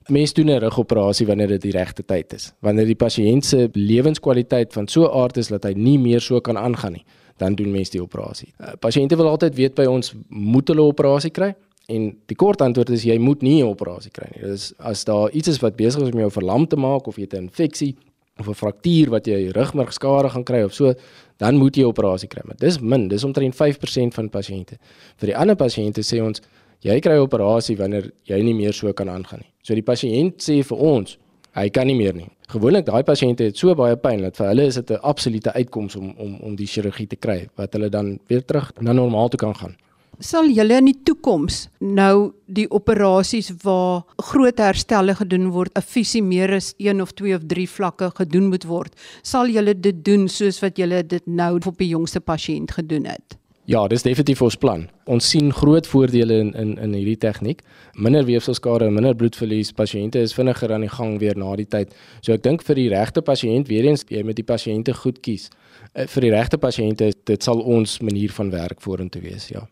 mense 0.08 0.34
doen 0.34 0.50
'n 0.50 0.60
rugoperasie 0.60 1.28
wanneer 1.28 1.48
dit 1.48 1.62
die 1.62 1.72
regte 1.72 2.06
tyd 2.06 2.34
is. 2.34 2.54
Wanneer 2.60 2.86
die 2.86 2.96
pasiënt 2.96 3.46
se 3.46 3.70
lewenskwaliteit 3.74 4.74
van 4.74 4.88
so 4.88 5.04
'n 5.04 5.22
aard 5.22 5.38
is 5.38 5.48
dat 5.48 5.64
hy 5.64 5.74
nie 5.74 6.00
meer 6.00 6.22
so 6.22 6.40
kan 6.40 6.58
aangaan 6.58 6.92
nie, 6.92 7.06
dan 7.38 7.56
doen 7.56 7.72
mense 7.72 7.92
die 7.92 8.02
operasie. 8.02 8.54
Uh, 8.62 8.68
pasiënte 8.80 9.16
wil 9.16 9.28
altyd 9.28 9.56
weet 9.56 9.76
by 9.76 9.86
ons 9.86 10.14
moet 10.28 10.68
hulle 10.68 10.82
operasie 10.82 11.32
kry? 11.32 11.56
En 11.88 12.18
die 12.26 12.36
kort 12.36 12.62
antwoord 12.62 12.90
is 12.90 13.04
jy 13.04 13.18
moet 13.18 13.42
nie 13.42 13.64
'n 13.64 13.68
operasie 13.68 14.12
kry 14.12 14.28
nie. 14.36 14.50
Dis 14.50 14.74
as 14.78 15.04
daar 15.04 15.32
iets 15.32 15.48
is 15.48 15.60
wat 15.60 15.76
besig 15.76 16.02
is 16.02 16.12
om 16.12 16.20
jou 16.20 16.32
verlam 16.32 16.68
te 16.68 16.76
maak 16.76 17.08
of 17.08 17.16
jy 17.16 17.28
'n 17.32 17.38
infeksie 17.38 17.96
of 18.40 18.48
'n 18.48 18.54
fraktuur 18.54 19.10
wat 19.10 19.28
jy 19.28 19.52
rugmergskade 19.52 20.30
gaan 20.30 20.44
kry 20.44 20.64
of 20.64 20.74
so, 20.74 20.94
dan 21.38 21.56
moet 21.56 21.76
jy 21.76 21.84
operasie 21.84 22.28
kry. 22.28 22.42
Maar 22.46 22.58
dis 22.58 22.80
min, 22.80 23.08
dis 23.08 23.24
omtrent 23.24 23.56
5% 23.56 24.14
van 24.14 24.30
pasiënte. 24.30 24.78
Vir 25.18 25.28
die 25.28 25.38
ander 25.38 25.56
pasiënte 25.56 26.02
sê 26.02 26.22
ons 26.22 26.42
jy 26.82 27.00
kry 27.00 27.18
operasie 27.18 27.78
wanneer 27.78 28.12
jy 28.24 28.42
nie 28.44 28.54
meer 28.54 28.74
so 28.74 28.94
kan 28.94 29.10
aangaan 29.10 29.40
nie. 29.40 29.52
So 29.62 29.74
die 29.74 29.84
pasiënt 29.84 30.42
sê 30.42 30.64
vir 30.64 30.78
ons, 30.78 31.18
hy 31.56 31.70
kan 31.70 31.88
nie 31.88 31.96
meer 31.96 32.14
nie. 32.14 32.30
Gewoonlik 32.50 32.86
daai 32.86 33.04
pasiënte 33.04 33.44
het 33.44 33.58
so 33.58 33.76
baie 33.76 33.96
pyn 33.96 34.22
dat 34.22 34.38
vir 34.38 34.48
hulle 34.48 34.66
is 34.66 34.76
dit 34.76 34.92
'n 34.92 35.00
absolute 35.02 35.54
uitkoms 35.54 35.96
om 35.96 36.14
om 36.18 36.40
om 36.42 36.56
die 36.56 36.68
chirurgie 36.68 37.08
te 37.08 37.16
kry 37.16 37.48
wat 37.56 37.74
hulle 37.74 37.90
dan 37.90 38.20
weer 38.28 38.46
terug 38.46 38.72
na 38.82 38.92
normaal 38.92 39.30
toe 39.30 39.40
kan 39.40 39.56
gaan 39.56 39.76
sal 40.20 40.50
julle 40.52 40.78
in 40.82 40.90
die 40.90 40.98
toekoms 41.08 41.70
nou 41.80 42.34
die 42.46 42.68
operasies 42.76 43.52
waar 43.64 44.04
groot 44.32 44.60
herstelle 44.60 45.16
gedoen 45.16 45.50
word, 45.56 45.72
'n 45.76 45.82
fisie 45.82 46.22
meer 46.22 46.54
as 46.54 46.74
1 46.78 47.02
of 47.02 47.14
2 47.14 47.36
of 47.36 47.44
3 47.48 47.68
vlakke 47.68 48.12
gedoen 48.16 48.50
moet 48.50 48.66
word, 48.66 48.96
sal 49.24 49.48
julle 49.48 49.74
dit 49.74 50.06
doen 50.06 50.28
soos 50.28 50.60
wat 50.62 50.78
julle 50.78 51.04
dit 51.04 51.28
nou 51.28 51.60
op 51.66 51.78
die 51.78 51.90
jongste 51.90 52.20
pasiënt 52.20 52.72
gedoen 52.72 53.06
het? 53.06 53.40
Ja, 53.70 53.88
dis 53.88 54.02
definitief 54.02 54.42
ons 54.42 54.56
plan. 54.56 54.88
Ons 55.06 55.30
sien 55.30 55.52
groot 55.54 55.88
voordele 55.88 56.40
in 56.40 56.54
in 56.54 56.78
in 56.78 56.94
hierdie 56.94 57.18
tegniek. 57.18 57.62
Minder 57.94 58.26
weefselskade, 58.26 58.90
minder 58.90 59.16
bloedverlies, 59.16 59.72
pasiënte 59.72 60.20
is 60.20 60.34
vinniger 60.34 60.74
aan 60.74 60.82
die 60.82 60.90
gang 60.90 61.20
weer 61.20 61.38
na 61.38 61.56
die 61.56 61.68
tyd. 61.68 61.94
So 62.22 62.34
ek 62.34 62.44
dink 62.44 62.64
vir 62.64 62.76
die 62.76 62.90
regte 62.90 63.22
pasiënt, 63.22 63.68
weer 63.68 63.86
eens 63.86 64.06
jy 64.10 64.24
moet 64.24 64.36
die 64.36 64.44
pasiënte 64.44 64.94
goed 64.94 65.22
kies. 65.22 65.50
Eh, 65.94 66.08
vir 66.08 66.22
die 66.22 66.32
regte 66.32 66.58
pasiënte, 66.58 67.14
dit 67.26 67.44
sal 67.44 67.62
ons 67.62 68.00
manier 68.02 68.32
van 68.32 68.50
werk 68.50 68.82
vorentoe 68.82 69.22
wees, 69.22 69.48
ja. 69.50 69.68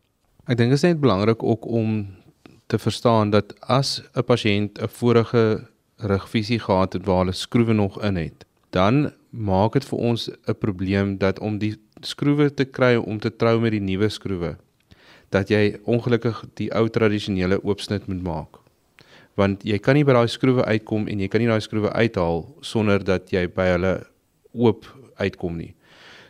Ek 0.47 0.55
dink 0.55 0.71
dit 0.71 0.79
is 0.79 0.85
net 0.85 0.99
belangrik 1.03 1.41
ook 1.43 1.65
om 1.67 2.05
te 2.71 2.77
verstaan 2.79 3.33
dat 3.35 3.49
as 3.59 3.99
'n 4.15 4.23
pasiënt 4.23 4.79
'n 4.79 4.87
vorige 4.87 5.67
rugvisie 5.97 6.59
gehad 6.59 6.93
het 6.93 7.05
waar 7.05 7.19
hulle 7.25 7.33
skroewe 7.33 7.73
nog 7.73 8.01
in 8.03 8.15
het, 8.15 8.45
dan 8.71 9.11
maak 9.29 9.73
dit 9.73 9.85
vir 9.85 9.99
ons 9.99 10.29
'n 10.29 10.55
probleem 10.59 11.17
dat 11.17 11.39
om 11.39 11.57
die 11.57 11.75
skroewe 12.01 12.53
te 12.53 12.65
kry 12.65 12.95
om 12.95 13.19
te 13.19 13.35
trou 13.35 13.59
met 13.59 13.71
die 13.71 13.81
nuwe 13.81 14.09
skroewe 14.09 14.57
dat 15.29 15.49
jy 15.49 15.79
ongelukkig 15.83 16.45
die 16.53 16.71
ou 16.71 16.89
tradisionele 16.89 17.63
oopsnit 17.63 18.07
moet 18.07 18.23
maak. 18.23 18.57
Want 19.35 19.63
jy 19.63 19.77
kan 19.77 19.95
nie 19.95 20.05
by 20.05 20.13
daai 20.13 20.27
skroewe 20.27 20.63
uitkom 20.65 21.07
en 21.07 21.19
jy 21.19 21.27
kan 21.27 21.41
nie 21.41 21.49
daai 21.49 21.61
skroewe 21.61 21.91
uithaal 21.91 22.55
sonder 22.61 23.03
dat 23.03 23.29
jy 23.31 23.47
by 23.47 23.65
hulle 23.65 24.07
oop 24.53 24.85
uitkom 25.17 25.57
nie. 25.57 25.75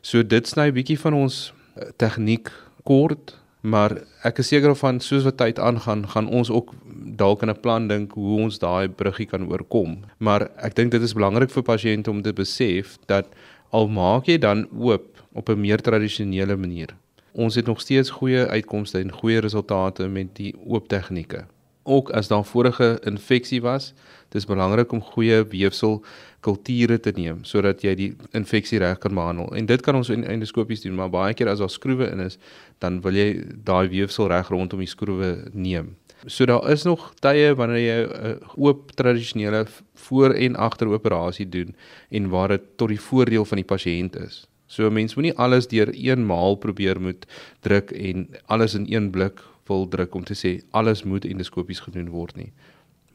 So 0.02 0.24
dit 0.24 0.48
sny 0.48 0.68
'n 0.68 0.74
bietjie 0.74 1.00
van 1.00 1.14
ons 1.14 1.54
eh, 1.76 1.84
tegniek 1.98 2.52
kort 2.84 3.47
maar 3.68 3.98
ek 4.28 4.40
is 4.44 4.52
seker 4.54 4.76
van 4.80 5.02
soos 5.04 5.26
wat 5.28 5.38
tyd 5.42 5.60
aangaan 5.60 6.06
gaan 6.14 6.30
ons 6.40 6.50
ook 6.50 6.74
dalk 7.20 7.44
in 7.44 7.50
'n 7.50 7.62
plan 7.62 7.88
dink 7.88 8.14
hoe 8.14 8.40
ons 8.44 8.60
daai 8.60 8.88
bruggie 8.88 9.28
kan 9.28 9.50
oorkom. 9.52 9.98
Maar 10.18 10.50
ek 10.58 10.76
dink 10.76 10.92
dit 10.92 11.02
is 11.02 11.14
belangrik 11.14 11.52
vir 11.52 11.64
pasiënte 11.64 12.10
om 12.10 12.22
te 12.22 12.34
besef 12.34 12.98
dat 13.08 13.26
al 13.72 13.88
maak 13.88 14.28
jy 14.28 14.38
dan 14.38 14.68
oop 14.72 15.06
op 15.34 15.50
'n 15.50 15.62
meer 15.62 15.82
tradisionele 15.82 16.56
manier 16.56 16.96
ons 17.38 17.56
het 17.56 17.66
nog 17.66 17.82
steeds 17.82 18.10
goeie 18.10 18.46
uitkomste 18.46 19.00
en 19.00 19.12
goeie 19.12 19.40
resultate 19.40 20.08
met 20.08 20.34
die 20.40 20.56
oop 20.66 20.88
tegnieke. 20.90 21.44
Ook 21.84 22.10
as 22.10 22.28
daar 22.28 22.46
vorige 22.46 22.98
infeksie 23.06 23.62
was 23.62 23.94
dis 24.34 24.46
belangrik 24.50 24.92
om 24.92 25.02
goeie 25.02 25.44
weefsel 25.52 26.02
kulture 26.46 27.00
te 27.02 27.14
neem 27.18 27.44
sodat 27.48 27.84
jy 27.86 27.94
die 27.98 28.10
infeksie 28.38 28.80
reg 28.82 29.00
kan 29.04 29.16
behandel. 29.18 29.50
En 29.58 29.66
dit 29.70 29.84
kan 29.84 29.98
ons 29.98 30.10
in 30.14 30.26
endoskopies 30.28 30.84
doen, 30.86 30.96
maar 30.98 31.12
baie 31.14 31.36
keer 31.38 31.50
as 31.52 31.64
daar 31.64 31.72
skroewe 31.74 32.10
in 32.12 32.22
is, 32.28 32.38
dan 32.84 33.02
wil 33.06 33.18
jy 33.18 33.30
daai 33.66 33.88
weefsel 33.94 34.30
reg 34.32 34.52
rondom 34.54 34.84
die 34.84 34.90
skroewe 34.90 35.50
neem. 35.54 35.96
So 36.26 36.48
daar 36.50 36.66
is 36.72 36.84
nog 36.86 37.12
tye 37.22 37.54
wanneer 37.56 37.82
jy 37.82 37.98
'n 38.06 38.40
oop 38.58 38.92
tradisionele 38.96 39.66
voor 40.08 40.34
en 40.34 40.56
agter 40.56 40.88
operasie 40.88 41.50
doen 41.50 41.76
en 42.10 42.30
waar 42.30 42.48
dit 42.48 42.62
tot 42.78 42.90
die 42.90 43.02
voordeel 43.02 43.46
van 43.46 43.58
die 43.58 43.66
pasiënt 43.66 44.16
is. 44.16 44.48
So 44.68 44.90
mense 44.90 45.16
moenie 45.16 45.38
alles 45.38 45.68
deur 45.68 45.90
eenmaal 45.94 46.56
probeer 46.56 47.00
moet 47.02 47.26
druk 47.62 47.92
en 47.92 48.28
alles 48.48 48.74
in 48.74 48.86
een 48.90 49.12
blik 49.12 49.42
wil 49.68 49.88
druk 49.88 50.16
om 50.16 50.24
te 50.24 50.34
sê 50.34 50.62
alles 50.72 51.04
moet 51.04 51.26
endoskopies 51.26 51.80
gedoen 51.80 52.10
word 52.10 52.36
nie 52.36 52.52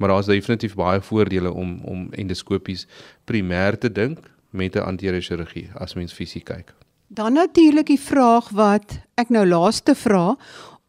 maar 0.02 0.10
daar's 0.10 0.26
definitief 0.26 0.74
baie 0.74 1.00
voordele 1.00 1.52
om 1.52 1.76
om 1.84 2.08
endoskopies 2.18 2.86
primêr 3.24 3.78
te 3.78 3.92
dink 3.92 4.18
met 4.50 4.74
'n 4.76 4.82
anterieure 4.90 5.22
chirurgie 5.22 5.70
as 5.74 5.94
mens 5.94 6.12
fisies 6.12 6.42
kyk. 6.42 6.74
Dan 7.06 7.32
natuurlik 7.32 7.86
die 7.86 8.00
vraag 8.00 8.48
wat 8.48 8.98
ek 9.14 9.28
nou 9.28 9.46
laaste 9.46 9.94
vra, 9.94 10.36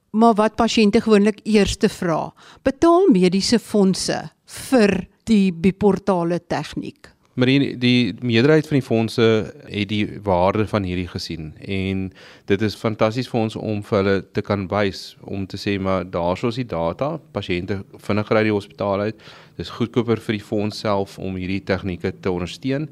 maar 0.09 0.33
wat 0.33 0.55
pasiënte 0.55 1.01
gewoonlik 1.01 1.39
eerste 1.43 1.89
vra. 1.89 2.33
Betaal 2.63 3.07
mediese 3.11 3.59
fondse 3.59 4.31
vir 4.45 5.07
die 5.23 5.51
biportale 5.53 6.39
tegniek? 6.47 7.12
Marine, 7.33 7.77
die 7.81 8.13
meerderheid 8.21 8.67
van 8.69 8.77
die 8.77 8.85
fondse 8.85 9.23
het 9.65 9.87
die 9.89 10.19
waarde 10.21 10.67
van 10.69 10.83
hierdie 10.85 11.07
gesien 11.09 11.47
en 11.65 12.03
dit 12.45 12.61
is 12.61 12.75
fantasties 12.77 13.25
vir 13.31 13.39
ons 13.39 13.55
om 13.57 13.79
vir 13.87 13.97
hulle 13.97 14.19
te 14.37 14.43
kan 14.45 14.67
wys 14.69 15.15
om 15.25 15.47
te 15.49 15.57
sê 15.57 15.79
maar 15.81 16.05
daarsoos 16.05 16.59
die 16.61 16.67
data, 16.69 17.15
pasiënte 17.33 17.79
vinniger 18.05 18.37
uit 18.37 18.45
die 18.45 18.53
hospitaal 18.53 19.05
uit. 19.07 19.23
Dis 19.57 19.71
goedkoper 19.73 20.21
vir 20.21 20.37
die 20.37 20.45
fonds 20.45 20.83
self 20.85 21.15
om 21.17 21.39
hierdie 21.41 21.63
tegnieke 21.65 22.11
te 22.13 22.29
ondersteun. 22.29 22.85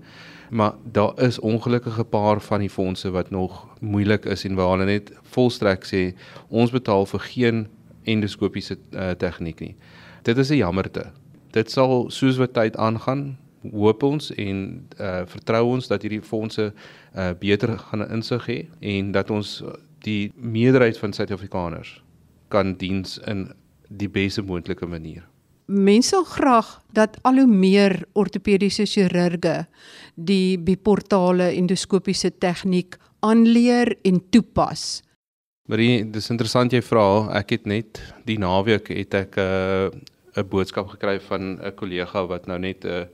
Maar 0.50 0.74
daar 0.90 1.14
is 1.22 1.38
ongelukkige 1.40 2.04
paar 2.10 2.42
van 2.42 2.66
die 2.66 2.72
fondse 2.74 3.14
wat 3.14 3.30
nog 3.30 3.62
moeilik 3.80 4.26
is 4.26 4.48
en 4.50 4.58
waar 4.58 4.74
hulle 4.74 4.90
net 4.90 5.14
volstrek 5.38 5.86
sê 5.86 6.02
ons 6.50 6.74
betaal 6.74 7.06
vir 7.14 7.28
geen 7.30 7.62
endoskopiese 8.10 8.80
uh, 8.90 9.12
tegniek 9.22 9.62
nie. 9.62 9.76
Dit 10.26 10.38
is 10.38 10.50
'n 10.50 10.66
jammerte. 10.66 11.12
Dit 11.54 11.72
sal 11.72 12.10
soos 12.10 12.38
wat 12.42 12.54
tyd 12.54 12.76
aangaan, 12.78 13.38
hoop 13.70 14.04
ons 14.04 14.32
en 14.42 14.60
uh, 15.00 15.22
vertrou 15.30 15.64
ons 15.76 15.88
dat 15.88 16.02
hierdie 16.02 16.22
fondse 16.26 16.72
uh, 16.72 17.32
beter 17.40 17.78
gaan 17.78 18.06
insig 18.10 18.48
hê 18.50 18.60
en 18.94 19.12
dat 19.12 19.30
ons 19.30 19.62
die 20.06 20.32
meerderheid 20.36 20.98
van 20.98 21.14
Suid-Afrikaners 21.14 22.00
kan 22.50 22.76
diens 22.78 23.20
in 23.30 23.52
die 23.88 24.10
beste 24.10 24.42
moontlike 24.42 24.88
manier. 24.88 25.28
Mense 25.72 26.16
wil 26.16 26.26
graag 26.28 26.72
dat 26.92 27.18
al 27.24 27.44
hoe 27.44 27.48
meer 27.48 28.02
ortopediese 28.14 28.86
chirurge 28.90 29.66
die 30.16 30.58
biportale 30.60 31.52
endoskopiese 31.56 32.34
tegniek 32.44 32.98
aanleer 33.24 33.94
en 34.04 34.20
toepas. 34.34 35.04
Marie, 35.70 36.02
dis 36.04 36.28
interessant 36.34 36.74
jy 36.74 36.82
vra. 36.84 37.06
Ek 37.38 37.54
het 37.56 37.70
net 37.70 38.02
die 38.28 38.40
naweek 38.42 38.90
het 38.92 39.14
ek 39.14 39.38
'n 39.38 39.94
uh, 39.94 40.02
'n 40.36 40.48
boodskap 40.48 40.88
gekry 40.88 41.20
van 41.20 41.60
'n 41.60 41.76
kollega 41.76 42.26
wat 42.28 42.48
nou 42.48 42.60
net 42.60 42.86
'n 42.86 43.08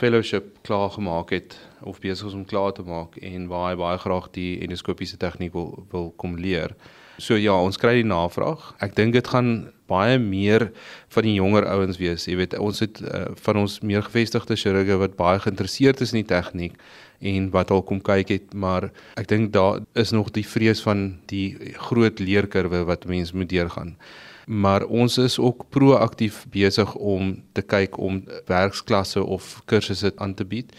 fellowship 0.00 0.54
klaar 0.66 0.90
gemaak 0.96 1.34
het 1.36 1.58
of 1.84 2.00
besig 2.00 2.30
is 2.30 2.36
om 2.36 2.46
klaar 2.48 2.72
te 2.72 2.84
maak 2.86 3.18
en 3.20 3.46
waar 3.50 3.70
hy 3.70 3.76
baie 3.80 4.00
graag 4.00 4.30
die 4.36 4.58
endoskopiese 4.64 5.20
tegniek 5.20 5.52
wil 5.56 5.84
wil 5.92 6.10
kom 6.16 6.38
leer. 6.40 6.74
So 7.20 7.36
ja, 7.36 7.52
ons 7.52 7.76
kry 7.76 7.98
die 7.98 8.08
navraag. 8.08 8.70
Ek 8.80 8.94
dink 8.96 9.12
dit 9.12 9.26
gaan 9.28 9.68
baie 9.90 10.16
meer 10.22 10.70
van 11.12 11.26
die 11.26 11.34
jonger 11.36 11.66
ouens 11.68 11.98
wees. 12.00 12.24
Jy 12.30 12.38
weet, 12.40 12.56
ons 12.62 12.80
het 12.80 13.02
uh, 13.04 13.26
van 13.44 13.60
ons 13.60 13.76
meer 13.84 14.04
gevestigde 14.06 14.56
chirurge 14.56 14.96
wat 15.02 15.18
baie 15.18 15.42
geïnteresseerd 15.44 16.00
is 16.00 16.14
in 16.14 16.22
die 16.22 16.30
tegniek 16.30 16.78
en 17.20 17.50
wat 17.52 17.72
al 17.74 17.82
kom 17.84 18.00
kyk 18.00 18.32
het, 18.32 18.54
maar 18.56 18.88
ek 19.20 19.28
dink 19.28 19.52
daar 19.52 19.82
is 20.00 20.14
nog 20.16 20.30
die 20.32 20.46
vrees 20.46 20.80
van 20.86 21.18
die 21.28 21.74
groot 21.90 22.22
leerkurwe 22.22 22.86
wat 22.88 23.04
mense 23.10 23.36
moet 23.36 23.52
deurgaan. 23.52 23.98
Maar 24.50 24.82
ons 24.90 25.18
is 25.22 25.38
ook 25.38 25.68
proaktief 25.70 26.42
besig 26.50 26.94
om 26.94 27.36
te 27.54 27.62
kyk 27.62 27.98
om 28.02 28.24
werksklasse 28.50 29.22
of 29.22 29.60
kursusse 29.70 30.10
aan 30.16 30.34
te 30.34 30.44
bied. 30.44 30.72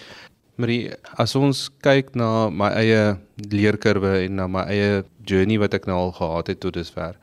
Marie, 0.60 0.92
as 1.16 1.38
ons 1.40 1.70
kyk 1.80 2.12
na 2.20 2.50
my 2.52 2.68
eie 2.82 3.16
leerkurwe 3.48 4.26
en 4.26 4.36
na 4.42 4.50
my 4.52 4.66
eie 4.68 5.06
journey 5.24 5.56
wat 5.62 5.78
ek 5.78 5.88
nou 5.88 5.96
al 6.02 6.12
gehad 6.20 6.52
het 6.52 6.60
tot 6.60 6.76
dusver. 6.76 7.16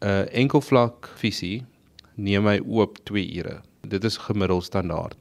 'n 0.00 0.08
uh, 0.08 0.24
Enkelvlak 0.32 1.12
visie 1.20 1.62
neem 2.16 2.48
my 2.48 2.58
oop 2.64 2.98
2 3.04 3.28
ure. 3.38 3.60
Dit 3.84 4.04
is 4.04 4.16
gemiddeld 4.16 4.64
standaard. 4.64 5.20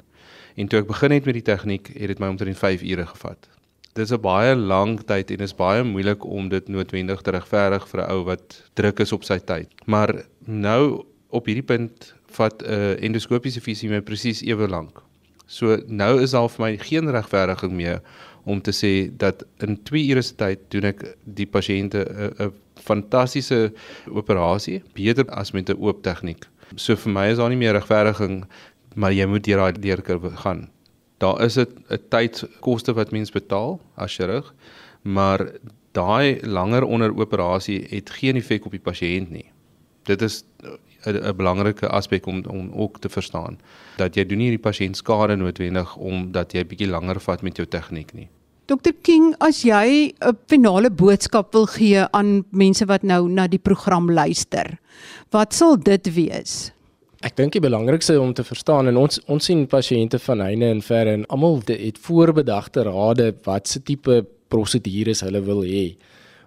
En 0.55 0.67
toe 0.67 0.79
ek 0.79 0.88
begin 0.88 1.12
het 1.12 1.25
met 1.25 1.34
die 1.34 1.47
tegniek, 1.51 1.88
het 1.88 2.07
dit 2.07 2.19
my 2.19 2.31
omtrent 2.31 2.57
5 2.57 2.81
ure 2.81 3.05
gevat. 3.05 3.49
Dit 3.93 4.05
is 4.07 4.13
'n 4.15 4.21
baie 4.21 4.55
lang 4.55 5.03
tyd 5.03 5.31
en 5.31 5.43
is 5.43 5.55
baie 5.55 5.84
moeilik 5.84 6.23
om 6.25 6.49
dit 6.49 6.67
noodwendig 6.67 7.21
te 7.21 7.31
regverdig 7.31 7.88
vir 7.88 8.01
'n 8.01 8.12
ou 8.12 8.23
wat 8.23 8.63
druk 8.73 8.99
is 8.99 9.12
op 9.12 9.23
sy 9.23 9.38
tyd. 9.38 9.67
Maar 9.86 10.31
nou 10.45 11.06
op 11.30 11.45
hierdie 11.45 11.65
punt 11.65 12.13
vat 12.36 12.62
'n 12.62 12.71
uh, 12.71 13.04
endoskopiese 13.04 13.62
visie 13.62 13.89
my 13.89 14.01
presies 14.01 14.41
ewe 14.41 14.67
lank. 14.67 15.01
So 15.45 15.77
nou 15.88 16.21
is 16.21 16.32
daar 16.32 16.49
vir 16.49 16.65
my 16.65 16.77
geen 16.77 17.12
regverdiging 17.12 17.73
meer 17.73 18.01
om 18.43 18.62
te 18.62 18.71
sê 18.71 19.12
dat 19.17 19.43
in 19.60 19.84
2 19.84 20.10
ure 20.12 20.21
se 20.21 20.36
tyd 20.36 20.60
doen 20.71 20.84
ek 20.84 21.04
die 21.23 21.45
pasiënte 21.45 22.06
'n 22.08 22.47
'n 22.47 22.54
fantastiese 22.75 23.73
operasie 24.10 24.82
beter 24.93 25.25
as 25.30 25.51
met 25.51 25.69
'n 25.69 25.77
oop 25.80 26.04
tegniek. 26.04 26.47
So 26.75 26.95
vir 26.95 27.12
my 27.12 27.27
is 27.32 27.38
daar 27.38 27.49
nie 27.49 27.58
meer 27.58 27.73
regverdiging 27.73 28.45
maar 28.95 29.13
jy 29.13 29.25
moet 29.25 29.43
deur 29.43 29.58
daai 29.58 29.80
leerkurwe 29.80 30.32
gaan. 30.43 30.69
Daar 31.19 31.43
is 31.43 31.58
'n 31.58 31.67
tydkoste 32.10 32.93
wat 32.93 33.12
mens 33.12 33.32
betaal 33.32 33.80
as 33.95 34.15
chirurg, 34.15 34.54
maar 35.01 35.51
daai 35.91 36.39
langer 36.43 36.84
onder 36.84 37.15
operasie 37.15 37.86
het 37.89 38.10
geen 38.10 38.36
effek 38.36 38.65
op 38.65 38.71
die 38.71 38.80
pasiënt 38.80 39.30
nie. 39.30 39.51
Dit 40.10 40.22
is 40.22 40.44
'n 41.06 41.36
belangrike 41.36 41.88
aspek 41.88 42.26
om 42.26 42.44
om 42.50 42.72
ook 42.74 43.00
te 43.00 43.10
verstaan 43.10 43.60
dat 43.98 44.16
jy 44.16 44.26
doen 44.26 44.38
nie 44.38 44.50
die 44.50 44.62
pasiënt 44.70 44.98
skade 44.98 45.36
noodwendig 45.36 45.96
omdat 45.96 46.54
jy 46.54 46.66
bietjie 46.66 46.90
langer 46.90 47.20
vat 47.20 47.42
met 47.42 47.58
jou 47.58 47.68
tegniek 47.68 48.14
nie. 48.14 48.30
Dr 48.66 48.94
King, 49.02 49.36
as 49.40 49.64
jy 49.64 50.14
'n 50.22 50.38
finale 50.48 50.90
boodskap 50.90 51.54
wil 51.54 51.66
gee 51.66 52.06
aan 52.14 52.46
mense 52.52 52.86
wat 52.86 53.04
nou 53.04 53.28
na 53.30 53.48
die 53.48 53.60
program 53.60 54.12
luister, 54.12 54.80
wat 55.32 55.54
sal 55.54 55.78
dit 55.78 56.14
wees? 56.14 56.72
Ek 57.22 57.36
dink 57.36 57.54
die 57.54 57.62
belangrikste 57.62 58.20
om 58.22 58.34
te 58.34 58.44
verstaan 58.44 58.88
en 58.88 58.98
ons 58.98 59.20
ons 59.26 59.46
sien 59.46 59.68
pasiënte 59.68 60.20
van 60.20 60.40
heine 60.40 60.66
en 60.66 60.82
verre 60.82 61.12
en 61.12 61.26
almal 61.26 61.62
het 61.68 61.98
voorbedagte 61.98 62.84
rade 62.84 63.36
wat 63.44 63.68
se 63.68 63.80
tipe 63.80 64.26
prosedures 64.48 65.22
hulle 65.22 65.42
wil 65.42 65.62
hê 65.64 65.96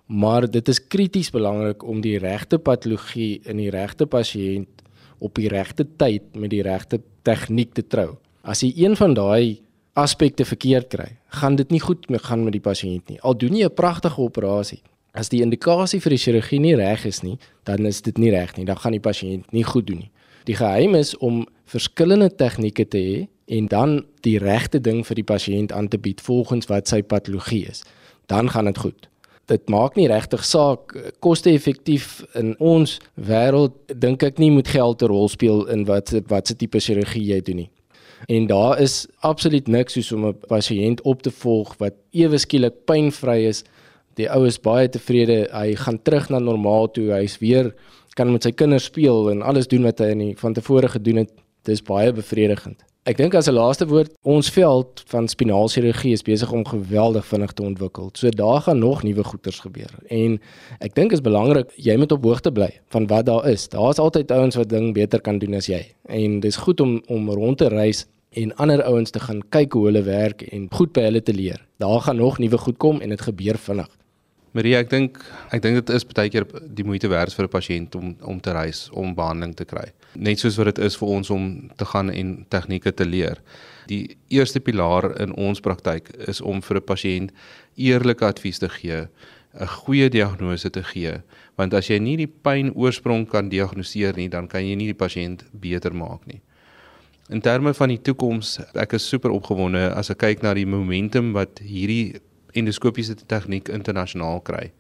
maar 0.07 0.51
dit 0.51 0.69
is 0.69 0.87
krities 0.87 1.31
belangrik 1.31 1.83
om 1.83 2.01
die 2.01 2.19
regte 2.19 2.59
patologie 2.59 3.41
in 3.49 3.57
die 3.57 3.71
regte 3.71 4.07
pasiënt 4.07 4.83
op 5.19 5.35
die 5.35 5.49
regte 5.49 5.87
tyd 5.97 6.37
met 6.37 6.51
die 6.53 6.63
regte 6.63 7.01
tegniek 7.25 7.73
te 7.75 7.87
trou. 7.87 8.17
As 8.43 8.61
jy 8.61 8.75
een 8.85 8.97
van 8.97 9.15
daai 9.17 9.61
aspekte 9.97 10.45
verkeerd 10.45 10.91
kry, 10.93 11.09
gaan 11.41 11.57
dit 11.57 11.71
nie 11.71 11.81
goed 11.81 12.09
mee 12.11 12.21
gaan 12.21 12.45
met 12.45 12.53
die 12.53 12.65
pasiënt 12.65 13.09
nie. 13.09 13.21
Al 13.23 13.37
doen 13.39 13.57
jy 13.57 13.65
'n 13.65 13.75
pragtige 13.75 14.21
operasie, 14.21 14.83
as 15.15 15.29
die 15.29 15.41
indikasie 15.41 16.01
vir 16.01 16.11
die 16.11 16.19
chirurgie 16.19 16.61
nie 16.61 16.75
reg 16.75 17.05
is 17.07 17.23
nie, 17.23 17.39
dan 17.65 17.87
is 17.87 18.03
dit 18.03 18.19
nie 18.19 18.31
reg 18.31 18.57
nie. 18.57 18.65
Dan 18.65 18.77
gaan 18.77 18.93
die 18.93 19.01
pasiënt 19.01 19.53
nie 19.53 19.65
goed 19.65 19.87
doen 19.87 19.99
nie. 19.99 20.11
Die 20.45 20.57
geheim 20.57 20.95
is 20.95 21.17
om 21.17 21.47
verskillende 21.65 22.37
tegnieke 22.37 22.89
te 22.89 22.99
hê 22.99 23.29
en 23.47 23.67
dan 23.67 24.05
die 24.21 24.39
regte 24.39 24.81
ding 24.81 25.07
vir 25.07 25.15
die 25.15 25.25
pasiënt 25.25 25.73
aan 25.73 25.89
te 25.89 25.99
bied 25.99 26.21
volgens 26.21 26.67
wat 26.67 26.89
sy 26.89 27.03
patologie 27.03 27.67
is. 27.69 27.85
Dan 28.27 28.51
gaan 28.51 28.65
dit 28.65 28.79
goed 28.79 29.09
dit 29.47 29.69
maak 29.69 29.97
nie 29.97 30.09
regtig 30.09 30.45
saak 30.45 30.95
koste-effektief 31.25 32.23
in 32.39 32.55
ons 32.59 32.99
wêreld 33.15 33.75
dink 33.89 34.23
ek 34.23 34.39
nie 34.39 34.51
moet 34.51 34.69
geld 34.69 35.03
'n 35.03 35.07
rol 35.13 35.29
speel 35.29 35.67
in 35.69 35.85
wat 35.85 36.15
wat 36.29 36.49
se 36.49 36.55
tipe 36.55 36.81
chirurgie 36.81 37.27
jy 37.35 37.41
doen 37.41 37.57
nie. 37.57 37.71
En 38.29 38.47
daar 38.47 38.81
is 38.81 39.07
absoluut 39.21 39.67
niks 39.69 39.93
soos 39.93 40.13
om 40.13 40.27
'n 40.27 40.39
pasiënt 40.49 41.03
op 41.03 41.23
te 41.23 41.31
volg 41.31 41.77
wat 41.79 41.95
ewe 42.13 42.39
skielik 42.39 42.85
pynvry 42.87 43.45
is. 43.47 43.65
Die 44.15 44.31
ou 44.31 44.47
is 44.47 44.61
baie 44.61 44.89
tevrede, 44.89 45.49
hy 45.53 45.75
gaan 45.75 46.03
terug 46.03 46.31
na 46.31 46.39
normaal 46.39 46.91
toe, 46.91 47.11
hy's 47.11 47.39
weer 47.39 47.75
kan 48.15 48.33
met 48.33 48.43
sy 48.43 48.53
kinders 48.53 48.85
speel 48.85 49.31
en 49.31 49.43
alles 49.43 49.67
doen 49.67 49.83
wat 49.83 49.99
hy 49.99 50.13
in 50.15 50.19
die, 50.19 50.37
van 50.37 50.55
tevore 50.55 50.89
gedoen 50.89 51.17
het. 51.17 51.31
Dis 51.65 51.83
baie 51.83 52.13
bevredigend. 52.13 52.85
Ek 53.05 53.19
dink 53.21 53.35
as 53.37 53.49
'n 53.49 53.53
laaste 53.53 53.85
woord, 53.85 54.15
ons 54.23 54.49
veld 54.49 55.03
van 55.13 55.27
spinaalchirurgie 55.29 56.13
is 56.17 56.23
besig 56.25 56.53
om 56.53 56.65
geweldig 56.65 57.27
vinnig 57.27 57.53
te 57.53 57.63
ontwikkel. 57.63 58.09
So 58.15 58.31
daar 58.31 58.61
gaan 58.61 58.79
nog 58.79 59.03
nuwe 59.03 59.25
goeters 59.25 59.61
gebeur. 59.61 59.93
En 60.09 60.41
ek 60.81 60.95
dink 60.95 61.13
is 61.13 61.21
belangrik 61.21 61.69
jy 61.77 61.97
moet 61.97 62.13
op 62.13 62.25
hoogte 62.25 62.53
bly 62.53 62.81
van 62.89 63.07
wat 63.07 63.27
daar 63.27 63.49
is. 63.49 63.69
Daar's 63.69 63.99
altyd 63.99 64.31
ouens 64.31 64.57
wat 64.57 64.69
ding 64.69 64.95
beter 64.95 65.21
kan 65.21 65.39
doen 65.39 65.55
as 65.55 65.67
jy. 65.67 65.85
En 66.09 66.41
dis 66.41 66.57
goed 66.57 66.81
om 66.81 67.03
om 67.07 67.29
rond 67.31 67.59
te 67.59 67.69
reis 67.69 68.07
en 68.33 68.57
ander 68.57 68.83
ouens 68.83 69.11
te 69.11 69.21
gaan 69.21 69.43
kyk 69.51 69.73
hoe 69.73 69.85
hulle 69.85 70.03
werk 70.03 70.43
en 70.43 70.69
goed 70.71 70.93
by 70.93 71.01
hulle 71.01 71.23
te 71.23 71.35
leer. 71.35 71.61
Daar 71.77 72.01
gaan 72.01 72.17
nog 72.17 72.39
nuwe 72.39 72.59
goed 72.59 72.79
kom 72.79 73.01
en 73.01 73.09
dit 73.09 73.21
gebeur 73.21 73.59
vinnig. 73.59 73.89
Marie, 74.55 74.77
ek 74.77 74.91
dink 74.91 75.21
ek 75.51 75.63
dink 75.63 75.75
dit 75.75 75.95
is 75.95 76.05
baie 76.07 76.31
keer 76.31 76.45
die 76.75 76.85
moeite 76.85 77.09
werd 77.09 77.35
vir 77.35 77.45
'n 77.45 77.53
pasiënt 77.53 77.95
om 77.95 78.17
om 78.23 78.41
te 78.41 78.53
reis 78.53 78.89
om 78.93 79.15
behandeling 79.15 79.55
te 79.55 79.65
kry. 79.65 79.93
Net 80.15 80.39
soos 80.39 80.57
wat 80.57 80.75
dit 80.75 80.79
is 80.87 80.97
vir 80.97 81.09
ons 81.09 81.31
om 81.31 81.71
te 81.77 81.85
gaan 81.85 82.11
en 82.11 82.47
tegnieke 82.49 82.93
te 82.95 83.05
leer. 83.05 83.41
Die 83.91 84.17
eerste 84.29 84.61
pilaar 84.61 85.11
in 85.21 85.35
ons 85.35 85.61
praktyk 85.61 86.09
is 86.29 86.41
om 86.41 86.63
vir 86.63 86.77
'n 86.77 86.85
pasiënt 86.85 87.31
eerlike 87.77 88.25
advies 88.25 88.59
te 88.59 88.69
gee, 88.69 89.09
'n 89.61 89.67
goeie 89.67 90.09
diagnose 90.09 90.71
te 90.71 90.83
gee, 90.83 91.23
want 91.57 91.75
as 91.75 91.89
jy 91.89 91.99
nie 91.99 92.17
die 92.17 92.33
pyn 92.45 92.73
oorsprong 92.75 93.29
kan 93.29 93.49
diagnoseer 93.49 94.17
nie, 94.17 94.29
dan 94.29 94.49
kan 94.49 94.63
jy 94.63 94.75
nie 94.75 94.93
die 94.93 95.07
pasiënt 95.07 95.45
beter 95.53 95.95
maak 95.95 96.27
nie. 96.27 96.41
In 97.31 97.41
terme 97.41 97.75
van 97.75 97.89
die 97.89 98.01
toekoms, 98.03 98.59
ek 98.75 98.93
is 98.93 99.09
super 99.09 99.31
opgewonde 99.31 99.95
as 99.95 100.11
ek 100.11 100.19
kyk 100.19 100.43
na 100.43 100.55
die 100.55 100.67
momentum 100.67 101.33
wat 101.33 101.59
hierdie 101.59 102.21
endoskopiese 102.53 103.15
tegniek 103.27 103.69
internasionaal 103.69 104.43
kry. 104.45 104.73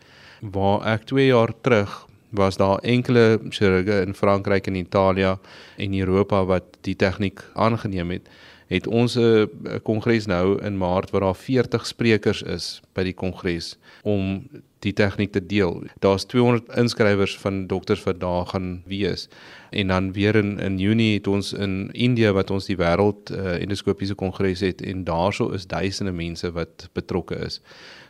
Waar 0.42 0.84
ek 0.94 1.06
2 1.06 1.26
jaar 1.30 1.54
terug 1.62 2.06
was 2.34 2.56
daar 2.56 2.78
enkele 2.78 3.40
chirurge 3.48 4.00
in 4.06 4.14
Frankryk 4.14 4.66
en 4.66 4.74
Italië 4.74 5.36
en 5.76 5.98
Europa 5.98 6.44
wat 6.44 6.64
die 6.80 6.96
tegniek 6.96 7.40
aangeneem 7.54 8.10
het, 8.10 8.28
het 8.66 8.86
ons 8.86 9.16
'n 9.16 9.48
kongres 9.82 10.26
nou 10.26 10.62
in 10.62 10.78
Maart 10.78 11.10
waar 11.10 11.20
daar 11.20 11.36
40 11.36 11.86
sprekers 11.86 12.42
is 12.42 12.82
by 12.92 13.02
die 13.02 13.14
kongres 13.14 13.76
om 14.02 14.48
die 14.84 14.92
tegniek 14.92 15.32
te 15.32 15.46
deel. 15.46 15.82
Daar's 15.98 16.24
200 16.24 16.76
inskrywers 16.76 17.38
van 17.38 17.66
dokters 17.66 18.02
wat 18.02 18.20
daar 18.20 18.46
gaan 18.46 18.82
wees. 18.86 19.28
En 19.70 19.86
dan 19.86 20.12
weer 20.12 20.36
in 20.36 20.58
in 20.58 20.78
Junie 20.78 21.14
het 21.14 21.26
ons 21.26 21.52
in 21.52 21.88
Indië 21.92 22.30
wat 22.30 22.50
ons 22.50 22.66
die 22.66 22.76
wêreld 22.76 23.30
uh, 23.30 23.60
endoskopiese 23.62 24.14
kongres 24.14 24.60
het 24.60 24.82
en 24.82 25.04
daarso 25.04 25.48
is 25.50 25.66
duisende 25.66 26.12
mense 26.12 26.52
wat 26.52 26.88
betrokke 26.92 27.36
is. 27.36 27.60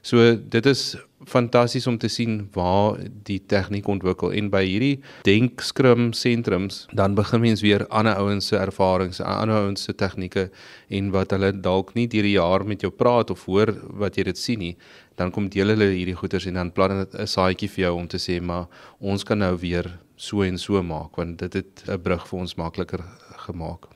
So 0.04 0.20
dit 0.36 0.66
is 0.68 0.96
fantasties 1.24 1.86
om 1.88 1.96
te 1.98 2.10
sien 2.12 2.42
waar 2.52 2.98
die 3.24 3.38
tegniek 3.48 3.86
ontwikkel 3.88 4.34
en 4.36 4.50
by 4.52 4.60
hierdie 4.66 4.98
denkskrim 5.24 6.10
sentrums 6.12 6.82
dan 6.92 7.14
begin 7.16 7.40
mens 7.40 7.62
weer 7.64 7.86
ander 7.88 8.18
ouens 8.20 8.50
se 8.50 8.58
ervarings, 8.60 9.22
ander 9.24 9.62
ouens 9.62 9.86
se 9.88 9.94
tegnieke 9.96 10.50
en 10.92 11.08
wat 11.14 11.32
hulle 11.32 11.54
dalk 11.56 11.94
nie 11.96 12.04
deur 12.12 12.28
die 12.28 12.34
jaar 12.36 12.66
met 12.68 12.84
jou 12.84 12.92
praat 12.92 13.32
of 13.32 13.46
hoor 13.48 13.72
wat 14.02 14.18
jy 14.20 14.26
dit 14.28 14.40
sien 14.42 14.60
nie, 14.60 14.74
dan 15.16 15.32
kom 15.32 15.48
deel 15.48 15.72
hulle 15.72 15.88
hierdie 15.94 16.18
goeters 16.20 16.50
en 16.50 16.60
dan 16.60 16.74
plant 16.76 17.00
dit 17.00 17.20
'n 17.20 17.26
saadjie 17.26 17.70
vir 17.72 17.84
jou 17.86 17.94
om 17.96 18.08
te 18.08 18.20
sê 18.20 18.40
maar 18.42 18.68
ons 19.00 19.24
kan 19.24 19.38
nou 19.38 19.56
weer 19.56 19.88
so 20.16 20.42
en 20.42 20.58
so 20.58 20.82
maak 20.82 21.16
want 21.16 21.38
dit 21.38 21.54
het 21.54 21.84
'n 21.88 22.02
brug 22.02 22.28
vir 22.28 22.40
ons 22.40 22.54
makliker 22.56 23.00
gemaak. 23.46 23.88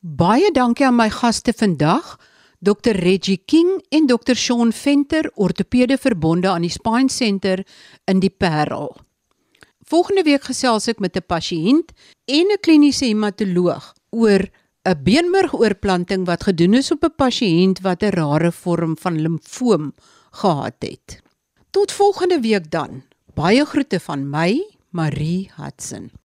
Baie 0.00 0.50
dankie 0.52 0.86
aan 0.86 0.96
my 0.96 1.10
gaste 1.10 1.52
vandag. 1.52 2.18
Dr 2.60 2.92
Reggie 2.92 3.40
King 3.46 3.78
en 3.88 4.06
Dr 4.06 4.36
Sean 4.36 4.72
Venter, 4.72 5.30
ortopede 5.34 5.96
verbonde 5.96 6.48
aan 6.48 6.66
die 6.66 6.72
Spine 6.72 7.08
Center 7.08 7.62
in 8.04 8.20
die 8.20 8.30
Parel. 8.30 8.92
Volgende 9.88 10.26
week 10.26 10.44
gesels 10.44 10.90
ek 10.92 11.00
met 11.00 11.16
'n 11.16 11.24
pasiënt 11.24 11.96
en 12.28 12.52
'n 12.52 12.60
kliniese 12.60 13.06
hematoloog 13.06 13.94
oor 14.10 14.44
'n 14.84 15.02
beenmergoorplanting 15.02 16.26
wat 16.26 16.44
gedoen 16.44 16.74
is 16.74 16.92
op 16.92 17.04
'n 17.04 17.16
pasiënt 17.16 17.80
wat 17.80 18.02
'n 18.02 18.12
rare 18.12 18.52
vorm 18.52 18.96
van 18.96 19.20
limfoom 19.20 19.94
gehad 20.30 20.76
het. 20.78 21.22
Tot 21.70 21.92
volgende 21.92 22.40
week 22.40 22.70
dan. 22.70 23.02
Baie 23.34 23.64
groete 23.64 24.00
van 24.00 24.28
my, 24.30 24.60
Marie 24.90 25.50
Hudson. 25.56 26.19